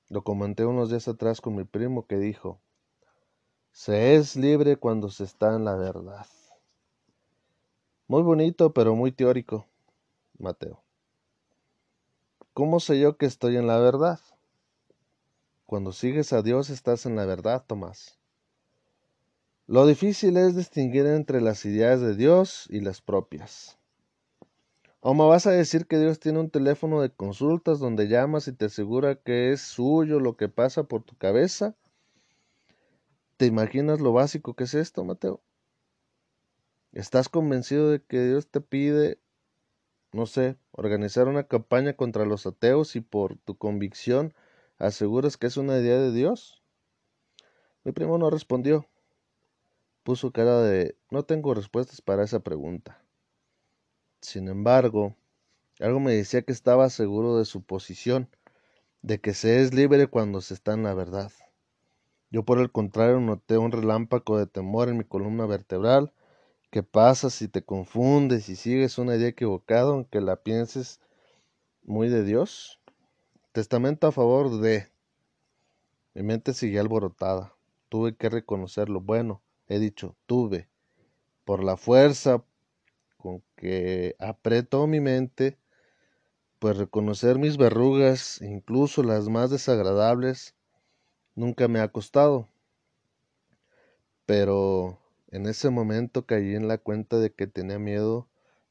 Lo 0.09 0.23
comenté 0.23 0.65
unos 0.65 0.89
días 0.89 1.09
atrás 1.09 1.41
con 1.41 1.57
mi 1.57 1.65
primo 1.65 2.07
que 2.07 2.17
dijo, 2.17 2.61
se 3.73 4.15
es 4.15 4.37
libre 4.37 4.77
cuando 4.77 5.11
se 5.11 5.25
está 5.25 5.57
en 5.57 5.65
la 5.65 5.75
verdad. 5.75 6.29
Muy 8.07 8.23
bonito, 8.23 8.73
pero 8.73 8.95
muy 8.95 9.11
teórico, 9.11 9.67
Mateo. 10.39 10.81
¿Cómo 12.53 12.79
sé 12.79 13.01
yo 13.01 13.17
que 13.17 13.27
estoy 13.27 13.57
en 13.57 13.67
la 13.67 13.81
verdad? 13.81 14.21
Cuando 15.67 15.91
sigues 15.91 16.33
a 16.33 16.41
Dios 16.41 16.71
estás 16.71 17.05
en 17.05 17.17
la 17.17 17.27
verdad, 17.27 17.65
Tomás. 17.67 18.17
Lo 19.67 19.87
difícil 19.87 20.37
es 20.37 20.55
distinguir 20.55 21.07
entre 21.07 21.41
las 21.41 21.65
ideas 21.65 21.99
de 22.03 22.15
Dios 22.15 22.67
y 22.69 22.81
las 22.81 23.01
propias. 23.01 23.79
¿O 25.01 25.15
me 25.15 25.27
vas 25.27 25.47
a 25.47 25.53
decir 25.53 25.87
que 25.87 25.99
Dios 25.99 26.21
tiene 26.21 26.39
un 26.39 26.51
teléfono 26.51 27.01
de 27.01 27.09
consultas 27.09 27.79
donde 27.79 28.07
llamas 28.07 28.47
y 28.47 28.53
te 28.53 28.67
asegura 28.67 29.15
que 29.17 29.53
es 29.53 29.63
suyo 29.63 30.21
lo 30.21 30.37
que 30.37 30.51
pasa 30.51 30.83
por 30.85 31.03
tu 31.03 31.17
cabeza? 31.17 31.75
¿Te 33.39 33.47
imaginas 33.47 34.01
lo 34.01 34.13
básico 34.13 34.53
que 34.53 34.65
es 34.65 34.75
esto, 34.75 35.03
Mateo? 35.03 35.43
¿Estás 36.93 37.31
convencido 37.31 37.91
de 37.91 38.03
que 38.03 38.23
Dios 38.23 38.49
te 38.49 38.61
pide, 38.61 39.19
no 40.13 40.27
sé, 40.27 40.59
organizar 40.73 41.27
una 41.27 41.45
campaña 41.45 41.95
contra 41.95 42.27
los 42.27 42.47
ateos 42.47 42.97
y 42.97 43.01
por 43.01 43.39
tu 43.39 43.57
convicción 43.57 44.35
aseguras 44.77 45.39
que 45.39 45.47
es 45.47 45.57
una 45.57 45.79
idea 45.79 45.97
de 45.97 46.13
Dios? 46.13 46.63
Mi 47.83 47.93
primo 47.93 48.19
no 48.19 48.29
respondió 48.29 48.87
puso 50.05 50.31
cara 50.31 50.61
de 50.61 50.97
no 51.11 51.25
tengo 51.25 51.55
respuestas 51.55 52.01
para 52.01 52.23
esa 52.23 52.41
pregunta. 52.41 53.03
Sin 54.21 54.49
embargo, 54.49 55.17
algo 55.81 55.99
me 55.99 56.13
decía 56.13 56.43
que 56.43 56.53
estaba 56.53 56.89
seguro 56.91 57.39
de 57.39 57.45
su 57.45 57.63
posición, 57.63 58.29
de 59.03 59.21
que 59.21 59.35
se 59.35 59.63
es 59.63 59.75
libre 59.75 60.07
cuando 60.07 60.41
se 60.41 60.55
está 60.55 60.75
en 60.75 60.85
la 60.85 60.95
verdad. 60.95 61.33
Yo 62.31 62.45
por 62.45 62.59
el 62.59 62.71
contrario 62.71 63.19
noté 63.21 63.59
un 63.59 63.73
relámpago 63.73 64.39
de 64.39 64.47
temor 64.47 64.89
en 64.89 64.99
mi 64.99 65.05
columna 65.05 65.47
vertebral. 65.47 66.13
¿Qué 66.71 66.83
pasa 66.83 67.31
si 67.31 67.49
te 67.49 67.63
confundes 67.63 68.49
y 68.49 68.57
sigues 68.57 68.99
una 68.99 69.17
idea 69.17 69.29
equivocada 69.29 69.91
aunque 69.91 70.21
la 70.21 70.37
pienses 70.37 71.01
muy 71.83 72.09
de 72.09 72.25
Dios? 72.25 72.81
Testamento 73.53 74.07
a 74.07 74.13
favor 74.13 74.61
de... 74.61 74.89
Mi 76.15 76.23
mente 76.23 76.53
seguía 76.55 76.81
alborotada. 76.81 77.55
Tuve 77.89 78.17
que 78.17 78.29
reconocerlo. 78.29 79.01
Bueno, 79.01 79.43
he 79.69 79.79
dicho 79.79 80.17
tuve, 80.27 80.69
por 81.45 81.63
la 81.63 81.77
fuerza 81.77 82.45
con 83.17 83.43
que 83.57 84.17
apretó 84.19 84.87
mi 84.87 85.01
mente, 85.01 85.59
pues 86.59 86.77
reconocer 86.77 87.39
mis 87.39 87.57
verrugas, 87.57 88.41
incluso 88.43 89.03
las 89.03 89.29
más 89.29 89.51
desagradables, 89.51 90.55
nunca 91.35 91.69
me 91.69 91.81
ha 91.81 91.89
costado. 91.89 92.49
Pero 94.27 94.99
en 95.31 95.47
ese 95.47 95.71
momento 95.71 96.27
caí 96.27 96.55
en 96.55 96.69
la 96.69 96.79
cuenta 96.79 97.19
de 97.19 97.33
que 97.33 97.47
tenía 97.47 97.79
miedo 97.79 98.29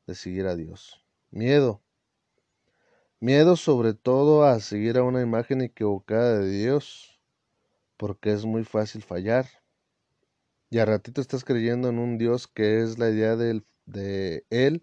de 0.08 0.16
seguir 0.16 0.48
a 0.48 0.56
Dios. 0.56 1.04
Miedo. 1.32 1.82
Miedo 3.20 3.56
sobre 3.56 3.94
todo 3.94 4.44
a 4.44 4.60
seguir 4.60 4.98
a 4.98 5.04
una 5.04 5.22
imagen 5.22 5.62
equivocada 5.62 6.40
de 6.40 6.50
Dios, 6.50 7.20
porque 7.98 8.32
es 8.34 8.46
muy 8.46 8.64
fácil 8.64 9.02
fallar. 9.02 9.63
Y 10.74 10.80
a 10.80 10.86
ratito 10.86 11.22
estás 11.22 11.46
creyendo 11.46 11.88
en 11.90 12.00
un 12.00 12.18
Dios 12.18 12.48
que 12.48 12.82
es 12.82 12.98
la 12.98 13.08
idea 13.08 13.36
de, 13.36 13.62
de 13.86 14.44
Él 14.50 14.82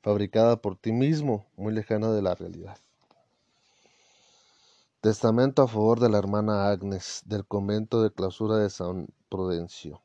fabricada 0.00 0.62
por 0.62 0.76
ti 0.76 0.92
mismo, 0.92 1.44
muy 1.56 1.72
lejana 1.72 2.12
de 2.12 2.22
la 2.22 2.36
realidad. 2.36 2.78
Testamento 5.00 5.62
a 5.62 5.66
favor 5.66 5.98
de 5.98 6.08
la 6.08 6.18
hermana 6.18 6.68
Agnes 6.68 7.22
del 7.26 7.44
convento 7.44 8.00
de 8.00 8.12
clausura 8.12 8.58
de 8.58 8.70
San 8.70 9.08
Prudencio. 9.28 10.00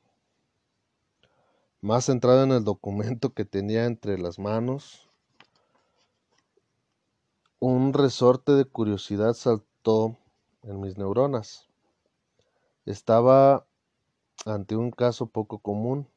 Más 1.79 2.05
centrado 2.05 2.41
en 2.43 2.51
el 2.51 2.63
documento 2.63 3.35
que 3.35 3.45
tenía 3.45 3.85
entre 3.85 4.17
las 4.17 4.39
manos, 4.39 5.11
un 7.59 7.93
resorte 7.93 8.53
de 8.53 8.65
curiosidad 8.65 9.33
saltó 9.33 10.17
en 10.63 10.79
mis 10.79 10.97
neuronas. 10.97 11.67
Estaba 12.87 13.68
ante 14.45 14.75
un 14.75 14.91
caso 14.91 15.27
poco 15.27 15.59
común, 15.59 16.07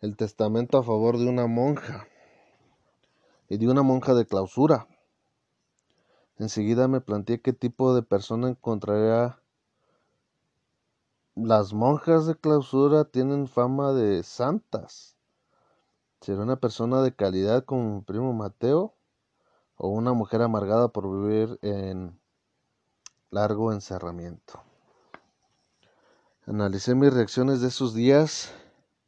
el 0.00 0.16
testamento 0.16 0.78
a 0.78 0.82
favor 0.82 1.18
de 1.18 1.28
una 1.28 1.46
monja 1.46 2.06
y 3.48 3.58
de 3.58 3.68
una 3.68 3.82
monja 3.82 4.14
de 4.14 4.26
clausura. 4.26 4.86
Enseguida 6.38 6.88
me 6.88 7.00
planteé 7.00 7.40
qué 7.40 7.52
tipo 7.52 7.94
de 7.94 8.02
persona 8.02 8.48
encontraría. 8.48 9.38
Las 11.36 11.72
monjas 11.72 12.26
de 12.26 12.34
clausura 12.34 13.04
tienen 13.04 13.46
fama 13.46 13.92
de 13.92 14.22
santas. 14.22 15.16
¿Será 16.20 16.42
una 16.42 16.56
persona 16.56 17.02
de 17.02 17.14
calidad 17.14 17.64
como 17.64 17.96
mi 17.96 18.02
primo 18.02 18.32
Mateo? 18.32 18.94
¿O 19.76 19.88
una 19.88 20.12
mujer 20.12 20.42
amargada 20.42 20.88
por 20.88 21.10
vivir 21.10 21.58
en 21.62 22.18
largo 23.30 23.72
encerramiento? 23.72 24.62
Analicé 26.46 26.94
mis 26.94 27.10
reacciones 27.10 27.62
de 27.62 27.68
esos 27.68 27.94
días. 27.94 28.52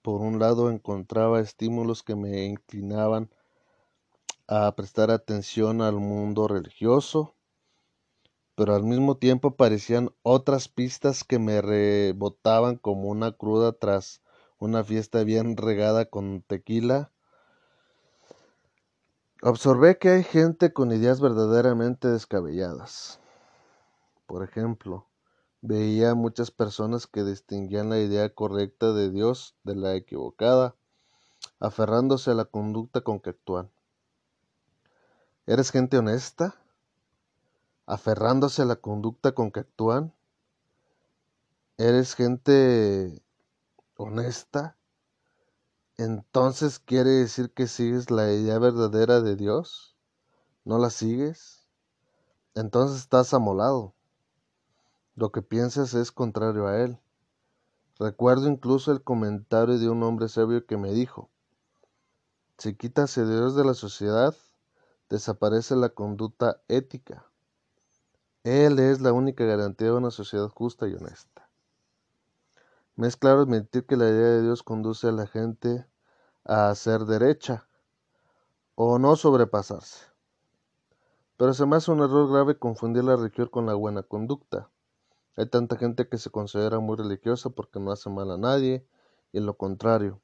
Por 0.01 0.23
un 0.23 0.39
lado 0.39 0.71
encontraba 0.71 1.41
estímulos 1.41 2.03
que 2.03 2.17
me 2.17 2.47
inclinaban 2.47 3.29
a 4.49 4.75
prestar 4.75 5.11
atención 5.11 5.83
al 5.83 5.97
mundo 5.97 6.49
religioso, 6.49 7.35
pero 8.55 8.75
al 8.75 8.85
mismo 8.85 9.19
tiempo 9.19 9.55
parecían 9.55 10.15
otras 10.23 10.69
pistas 10.69 11.25
que 11.25 11.39
me 11.39 11.61
rebotaban 11.61 12.77
como 12.77 13.11
una 13.11 13.33
cruda 13.33 13.73
tras 13.73 14.23
una 14.59 14.83
fiesta 14.83 15.23
bien 15.23 15.59
regada 15.59 16.07
con 16.07 16.41
tequila. 16.41 17.13
Observé 19.43 19.99
que 19.99 20.09
hay 20.09 20.25
gente 20.25 20.73
con 20.73 20.91
ideas 20.91 21.21
verdaderamente 21.21 22.09
descabelladas. 22.09 23.21
Por 24.27 24.43
ejemplo, 24.43 25.07
Veía 25.69 26.15
muchas 26.15 26.53
personas 26.53 27.09
que 27.09 27.25
distinguían 27.25 27.91
la 27.91 27.99
idea 27.99 28.33
correcta 28.33 28.93
de 28.93 29.11
Dios 29.11 29.57
de 29.65 29.75
la 29.75 29.97
equivocada, 29.97 30.77
aferrándose 31.59 32.31
a 32.31 32.35
la 32.35 32.45
conducta 32.45 33.01
con 33.01 33.19
que 33.19 33.31
actúan. 33.31 33.69
¿Eres 35.45 35.73
gente 35.73 35.99
honesta? 35.99 36.55
Aferrándose 37.85 38.63
a 38.63 38.65
la 38.65 38.77
conducta 38.77 39.33
con 39.33 39.51
que 39.51 39.59
actúan. 39.59 40.15
¿Eres 41.79 42.15
gente 42.15 43.21
honesta? 43.97 44.77
Entonces 45.99 46.79
quiere 46.79 47.11
decir 47.11 47.51
que 47.51 47.67
sigues 47.67 48.13
la 48.13 48.33
idea 48.33 48.61
verdadera 48.61 49.21
de 49.21 49.35
Dios. 49.35 49.97
¿No 50.65 50.79
la 50.79 50.91
sigues? 50.91 51.67
Entonces 52.55 53.01
estás 53.01 53.35
amolado. 53.35 53.96
Lo 55.17 55.33
que 55.33 55.41
piensas 55.41 55.95
es 55.95 56.13
contrario 56.13 56.67
a 56.67 56.79
él. 56.83 56.99
Recuerdo 57.99 58.49
incluso 58.49 58.93
el 58.93 59.03
comentario 59.03 59.79
de 59.79 59.89
un 59.89 60.03
hombre 60.03 60.29
sabio 60.29 60.67
que 60.67 60.77
me 60.77 60.93
dijo, 60.93 61.31
si 62.59 62.75
quitas 62.75 63.17
a 63.17 63.25
Dios 63.25 63.57
de 63.57 63.65
la 63.65 63.73
sociedad, 63.73 64.37
desaparece 65.09 65.75
la 65.75 65.89
conducta 65.89 66.61
ética. 66.69 67.25
Él 68.45 68.79
es 68.79 69.01
la 69.01 69.15
única 69.15 69.45
garantía 69.45 69.89
de 69.89 69.95
una 69.95 70.11
sociedad 70.11 70.49
justa 70.49 70.87
y 70.87 70.93
honesta. 70.93 71.49
Me 72.95 73.07
es 73.07 73.17
claro 73.17 73.41
admitir 73.41 73.87
que 73.87 73.97
la 73.97 74.09
idea 74.09 74.29
de 74.29 74.43
Dios 74.43 74.63
conduce 74.63 75.09
a 75.09 75.13
la 75.13 75.27
gente 75.27 75.87
a 76.45 76.75
ser 76.75 77.07
derecha 77.07 77.67
o 78.75 78.99
no 78.99 79.17
sobrepasarse. 79.17 80.05
Pero 81.39 81.55
se 81.55 81.65
me 81.65 81.77
hace 81.77 81.91
un 81.91 82.01
error 82.01 82.31
grave 82.31 82.59
confundir 82.59 83.05
la 83.05 83.17
religión 83.17 83.49
con 83.49 83.65
la 83.65 83.75
buena 83.75 84.03
conducta. 84.03 84.71
Hay 85.37 85.47
tanta 85.47 85.77
gente 85.77 86.09
que 86.09 86.17
se 86.17 86.31
considera 86.31 86.79
muy 86.81 86.97
religiosa 86.97 87.51
porque 87.51 87.79
no 87.79 87.93
hace 87.93 88.09
mal 88.09 88.31
a 88.31 88.39
nadie 88.39 88.87
y 89.33 89.41
lo 89.41 89.57
contrario. 89.57 90.23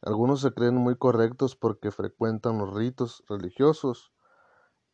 Algunos 0.00 0.42
se 0.42 0.52
creen 0.52 0.76
muy 0.76 0.96
correctos 0.96 1.56
porque 1.56 1.90
frecuentan 1.90 2.58
los 2.58 2.72
ritos 2.72 3.24
religiosos, 3.28 4.12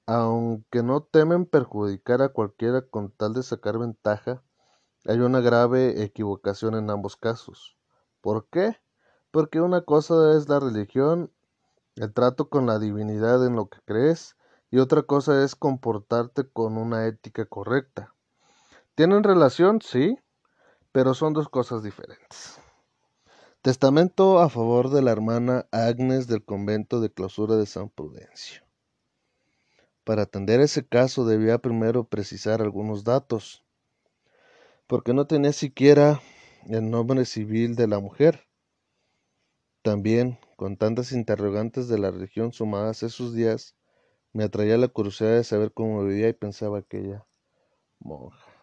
aunque 0.06 0.82
no 0.82 1.02
temen 1.02 1.44
perjudicar 1.44 2.22
a 2.22 2.30
cualquiera 2.30 2.82
con 2.82 3.10
tal 3.10 3.34
de 3.34 3.42
sacar 3.42 3.78
ventaja. 3.78 4.42
Hay 5.04 5.20
una 5.20 5.40
grave 5.40 6.02
equivocación 6.02 6.74
en 6.74 6.88
ambos 6.88 7.16
casos. 7.16 7.76
¿Por 8.22 8.46
qué? 8.48 8.78
Porque 9.30 9.60
una 9.60 9.82
cosa 9.82 10.34
es 10.38 10.48
la 10.48 10.58
religión, 10.58 11.30
el 11.96 12.14
trato 12.14 12.48
con 12.48 12.64
la 12.64 12.78
divinidad 12.78 13.46
en 13.46 13.56
lo 13.56 13.68
que 13.68 13.80
crees, 13.84 14.36
y 14.70 14.78
otra 14.78 15.02
cosa 15.02 15.44
es 15.44 15.54
comportarte 15.54 16.48
con 16.48 16.78
una 16.78 17.06
ética 17.06 17.44
correcta. 17.44 18.13
¿Tienen 18.94 19.24
relación? 19.24 19.80
Sí, 19.82 20.16
pero 20.92 21.14
son 21.14 21.32
dos 21.32 21.48
cosas 21.48 21.82
diferentes. 21.82 22.60
Testamento 23.60 24.38
a 24.38 24.48
favor 24.48 24.90
de 24.90 25.02
la 25.02 25.10
hermana 25.10 25.66
Agnes 25.72 26.28
del 26.28 26.44
convento 26.44 27.00
de 27.00 27.10
clausura 27.10 27.56
de 27.56 27.66
San 27.66 27.88
Prudencio. 27.88 28.62
Para 30.04 30.22
atender 30.22 30.60
ese 30.60 30.86
caso 30.86 31.24
debía 31.24 31.58
primero 31.58 32.04
precisar 32.04 32.62
algunos 32.62 33.02
datos, 33.02 33.64
porque 34.86 35.12
no 35.12 35.26
tenía 35.26 35.52
siquiera 35.52 36.20
el 36.68 36.88
nombre 36.88 37.24
civil 37.24 37.74
de 37.74 37.88
la 37.88 37.98
mujer. 37.98 38.46
También, 39.82 40.38
con 40.54 40.76
tantas 40.76 41.10
interrogantes 41.10 41.88
de 41.88 41.98
la 41.98 42.12
religión 42.12 42.52
sumadas 42.52 43.02
esos 43.02 43.34
días, 43.34 43.74
me 44.32 44.44
atraía 44.44 44.78
la 44.78 44.86
curiosidad 44.86 45.32
de 45.32 45.42
saber 45.42 45.72
cómo 45.72 46.04
vivía 46.04 46.28
y 46.28 46.32
pensaba 46.32 46.78
aquella 46.78 47.26
monja. 47.98 48.53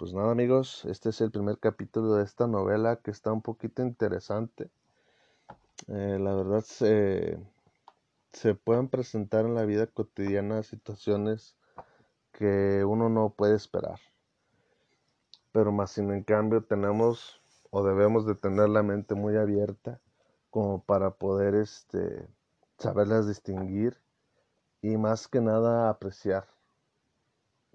Pues 0.00 0.14
nada 0.14 0.30
amigos, 0.30 0.86
este 0.86 1.10
es 1.10 1.20
el 1.20 1.30
primer 1.30 1.58
capítulo 1.58 2.14
de 2.14 2.24
esta 2.24 2.46
novela 2.46 2.96
que 2.96 3.10
está 3.10 3.34
un 3.34 3.42
poquito 3.42 3.82
interesante. 3.82 4.70
Eh, 5.88 6.16
la 6.18 6.34
verdad 6.34 6.62
se, 6.62 7.38
se 8.32 8.54
pueden 8.54 8.88
presentar 8.88 9.44
en 9.44 9.54
la 9.54 9.66
vida 9.66 9.86
cotidiana 9.86 10.62
situaciones 10.62 11.54
que 12.32 12.82
uno 12.82 13.10
no 13.10 13.28
puede 13.28 13.56
esperar. 13.56 14.00
Pero 15.52 15.70
más 15.70 15.90
sin 15.90 16.10
en 16.10 16.24
cambio 16.24 16.62
tenemos 16.64 17.42
o 17.68 17.84
debemos 17.84 18.24
de 18.24 18.36
tener 18.36 18.70
la 18.70 18.82
mente 18.82 19.14
muy 19.14 19.36
abierta 19.36 20.00
como 20.48 20.82
para 20.82 21.10
poder 21.10 21.54
este, 21.54 22.26
saberlas 22.78 23.28
distinguir 23.28 23.98
y 24.80 24.96
más 24.96 25.28
que 25.28 25.42
nada 25.42 25.90
apreciar 25.90 26.46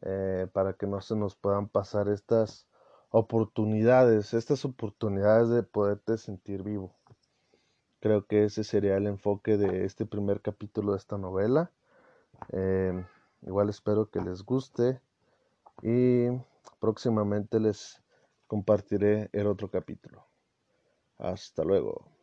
eh, 0.02 0.48
para 0.54 0.74
que 0.74 0.88
no 0.88 1.02
se 1.02 1.16
nos 1.16 1.36
puedan 1.36 1.68
pasar 1.68 2.10
estas 2.10 2.68
oportunidades, 3.10 4.34
estas 4.34 4.66
oportunidades 4.66 5.50
de 5.50 5.64
poderte 5.64 6.18
sentir 6.18 6.64
vivo. 6.64 6.96
Creo 8.00 8.26
que 8.28 8.44
ese 8.46 8.64
sería 8.64 8.98
el 8.98 9.08
enfoque 9.08 9.58
de 9.58 9.86
este 9.86 10.06
primer 10.06 10.42
capítulo 10.42 10.92
de 10.92 10.98
esta 10.98 11.18
novela. 11.18 11.72
Eh, 12.52 13.06
igual 13.42 13.70
espero 13.70 14.10
que 14.10 14.22
les 14.22 14.44
guste 14.44 15.02
y 15.82 16.28
próximamente 16.80 17.60
les 17.60 18.04
compartiré 18.48 19.30
el 19.34 19.48
otro 19.48 19.70
capítulo. 19.70 20.26
Hasta 21.18 21.64
luego. 21.64 22.14